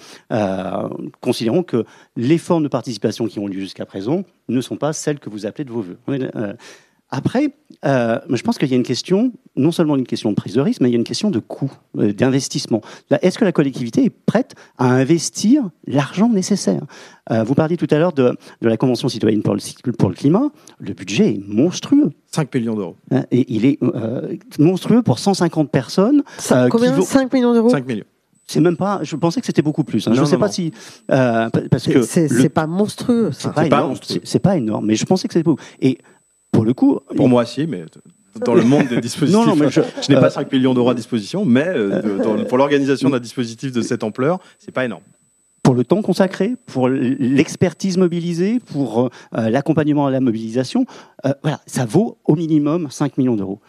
[1.20, 1.84] considérons que
[2.16, 5.46] les formes de participation qui ont lieu jusqu'à présent ne sont pas celles que vous
[5.46, 5.96] appelez de vos voeux.
[7.16, 7.54] Après,
[7.84, 10.60] euh, je pense qu'il y a une question, non seulement une question de prise de
[10.60, 12.80] risque, mais il y a une question de coût, euh, d'investissement.
[13.22, 16.82] Est-ce que la collectivité est prête à investir l'argent nécessaire?
[17.30, 20.50] Euh, Vous parliez tout à l'heure de, la Convention citoyenne pour le, pour le, climat.
[20.80, 22.10] Le budget est monstrueux.
[22.32, 22.96] 5 millions d'euros.
[23.12, 23.78] Hein, et il est
[24.58, 26.24] monstrueux pour 150 personnes.
[26.68, 27.68] combien 5 millions d'euros?
[27.68, 28.06] 5 millions.
[28.46, 29.00] C'est même pas.
[29.02, 30.06] Je pensais que c'était beaucoup plus.
[30.06, 30.12] Hein.
[30.14, 30.72] je ne sais pas si
[31.06, 33.30] parce que c'est pas monstrueux.
[33.32, 33.94] C'est pas,
[34.24, 35.62] C'est pas énorme, mais je pensais que c'était beaucoup.
[35.80, 35.98] Et
[36.54, 37.00] pour le coup.
[37.16, 37.84] Pour moi, si, mais
[38.44, 39.46] dans le monde des dispositifs.
[39.46, 39.80] non, je,
[40.12, 43.82] n'ai pas 5 euh, millions d'euros à disposition, mais euh, pour l'organisation d'un dispositif de
[43.82, 45.02] cette ampleur, c'est pas énorme.
[45.62, 50.84] Pour le temps consacré, pour l'expertise mobilisée, pour euh, l'accompagnement à la mobilisation,
[51.42, 53.60] voilà, ça vaut au minimum 5 millions d'euros.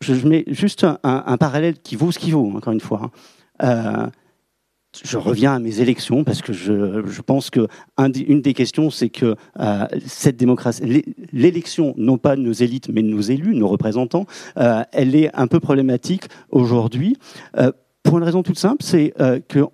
[0.00, 3.10] Je, mets juste un, parallèle qui vaut ce qu'il vaut, encore une fois.
[3.58, 4.10] Hein
[5.04, 7.68] je reviens à mes élections parce que je, pense que
[7.98, 13.02] une des questions, c'est que euh, cette démocratie, l'élection, non pas de nos élites, mais
[13.02, 14.26] de nos élus, nos représentants,
[14.58, 17.16] euh, elle est un peu problématique aujourd'hui.
[17.56, 17.72] Euh,
[18.02, 19.12] pour une raison toute simple, c'est
[19.48, 19.66] que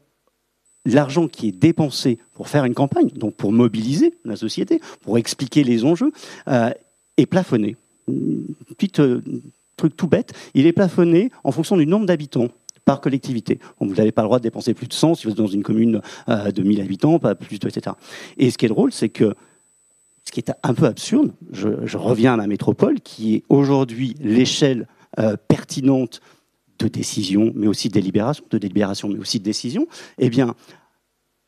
[0.86, 5.62] l'argent qui est dépensé pour faire une campagne, donc pour mobiliser la société, pour expliquer
[5.62, 6.10] les enjeux,
[7.16, 7.76] est plafonné.
[8.76, 8.88] Petit
[9.76, 12.48] truc tout bête, il est plafonné en fonction du nombre d'habitants
[12.84, 13.58] par collectivité.
[13.80, 15.62] vous n'avez pas le droit de dépenser plus de 100 si vous êtes dans une
[15.62, 17.96] commune euh, de 1000 habitants, pas plus de, etc.
[18.36, 19.34] Et ce qui est drôle, c'est que
[20.24, 24.86] ce qui est un peu absurde, je, reviens à la métropole, qui est aujourd'hui l'échelle
[25.18, 26.20] euh, pertinente
[26.78, 29.86] de décision, mais aussi de délibération, de délibération, mais aussi de décision,
[30.18, 30.54] eh bien,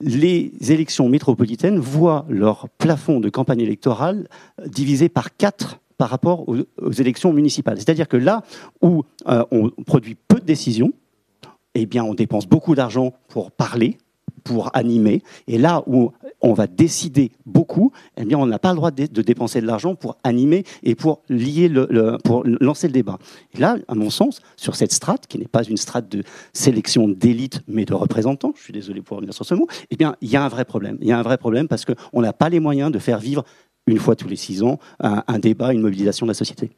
[0.00, 4.28] les élections métropolitaines voient leur plafond de campagne électorale
[4.60, 7.78] euh, divisé par quatre par rapport aux, élections municipales.
[7.78, 8.42] C'est-à-dire que là
[8.82, 10.92] où on produit peu de décisions,
[11.78, 13.98] eh bien, on dépense beaucoup d'argent pour parler,
[14.44, 15.22] pour animer.
[15.46, 19.22] Et là où on va décider beaucoup, eh bien, on n'a pas le droit de,
[19.22, 23.18] dépenser de l'argent pour animer et pour lier le, pour lancer le débat.
[23.54, 26.22] Et là, à mon sens, sur cette strate, qui n'est pas une strate de
[26.54, 30.16] sélection d'élite, mais de représentants, je suis désolé pour revenir sur ce mot, eh bien,
[30.22, 30.96] il y a un vrai problème.
[31.02, 33.44] Il y a un vrai problème parce qu'on n'a pas les moyens de faire vivre
[33.86, 36.70] une fois tous les six ans un débat, une mobilisation de la société.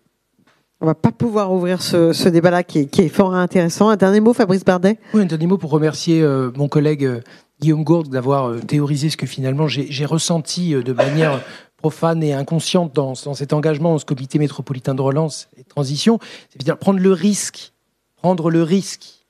[0.81, 3.89] On va pas pouvoir ouvrir ce, débat-là qui, est fort intéressant.
[3.89, 4.97] Un dernier mot, Fabrice Bardet?
[5.13, 7.21] Oui, un dernier mot pour remercier euh, mon collègue euh,
[7.61, 11.43] Guillaume Gourde d'avoir euh, théorisé ce que finalement j'ai ressenti de manière
[11.79, 16.21] profane et inconsciente dans, cet engagement au comité métropolitain de relance et de transition.
[16.51, 17.73] C'est-à-dire prendre le risque,
[18.15, 19.25] prendre le risque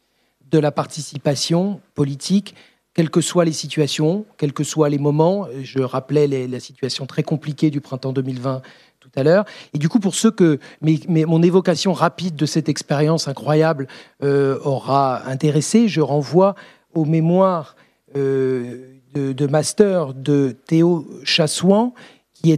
[0.51, 2.55] de la participation politique
[2.93, 5.47] quelles que soient les situations, quels que soient les moments.
[5.63, 8.61] Je rappelais la situation très compliquée du printemps 2020
[9.01, 9.45] tout à l'heure.
[9.75, 13.87] Et du coup, pour ceux que mon évocation rapide de cette expérience incroyable
[14.23, 16.55] euh, aura intéressé, je renvoie
[16.95, 17.77] aux mémoires
[18.17, 21.95] euh, de, master de Théo Chassouan,
[22.35, 22.57] qui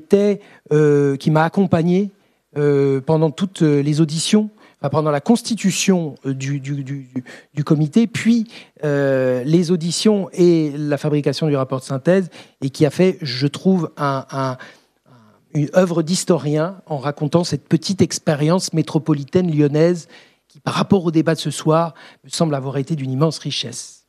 [0.72, 2.10] euh, qui m'a accompagné
[3.06, 4.50] pendant toutes les auditions
[4.90, 8.48] pendant la constitution du, du, du, comité, puis
[8.82, 12.30] les auditions et la fabrication du rapport de synthèse,
[12.62, 14.56] et qui a fait, je trouve, un,
[15.54, 20.08] une œuvre d'historien en racontant cette petite expérience métropolitaine lyonnaise
[20.48, 21.94] qui, par rapport au débat de ce soir,
[22.24, 24.00] me semble avoir été d'une immense richesse.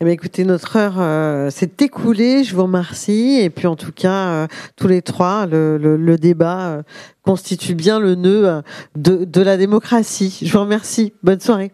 [0.00, 2.42] Eh bien, écoutez, notre heure euh, s'est écoulée.
[2.42, 3.38] Je vous remercie.
[3.38, 4.46] Et puis, en tout cas, euh,
[4.76, 6.82] tous les trois, le, débat euh,
[7.22, 8.62] constitue bien le nœud
[8.96, 10.38] de, de, la démocratie.
[10.42, 11.12] Je vous remercie.
[11.22, 11.72] Bonne soirée.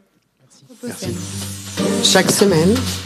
[0.82, 1.14] Merci.
[2.02, 2.74] Chaque semaine,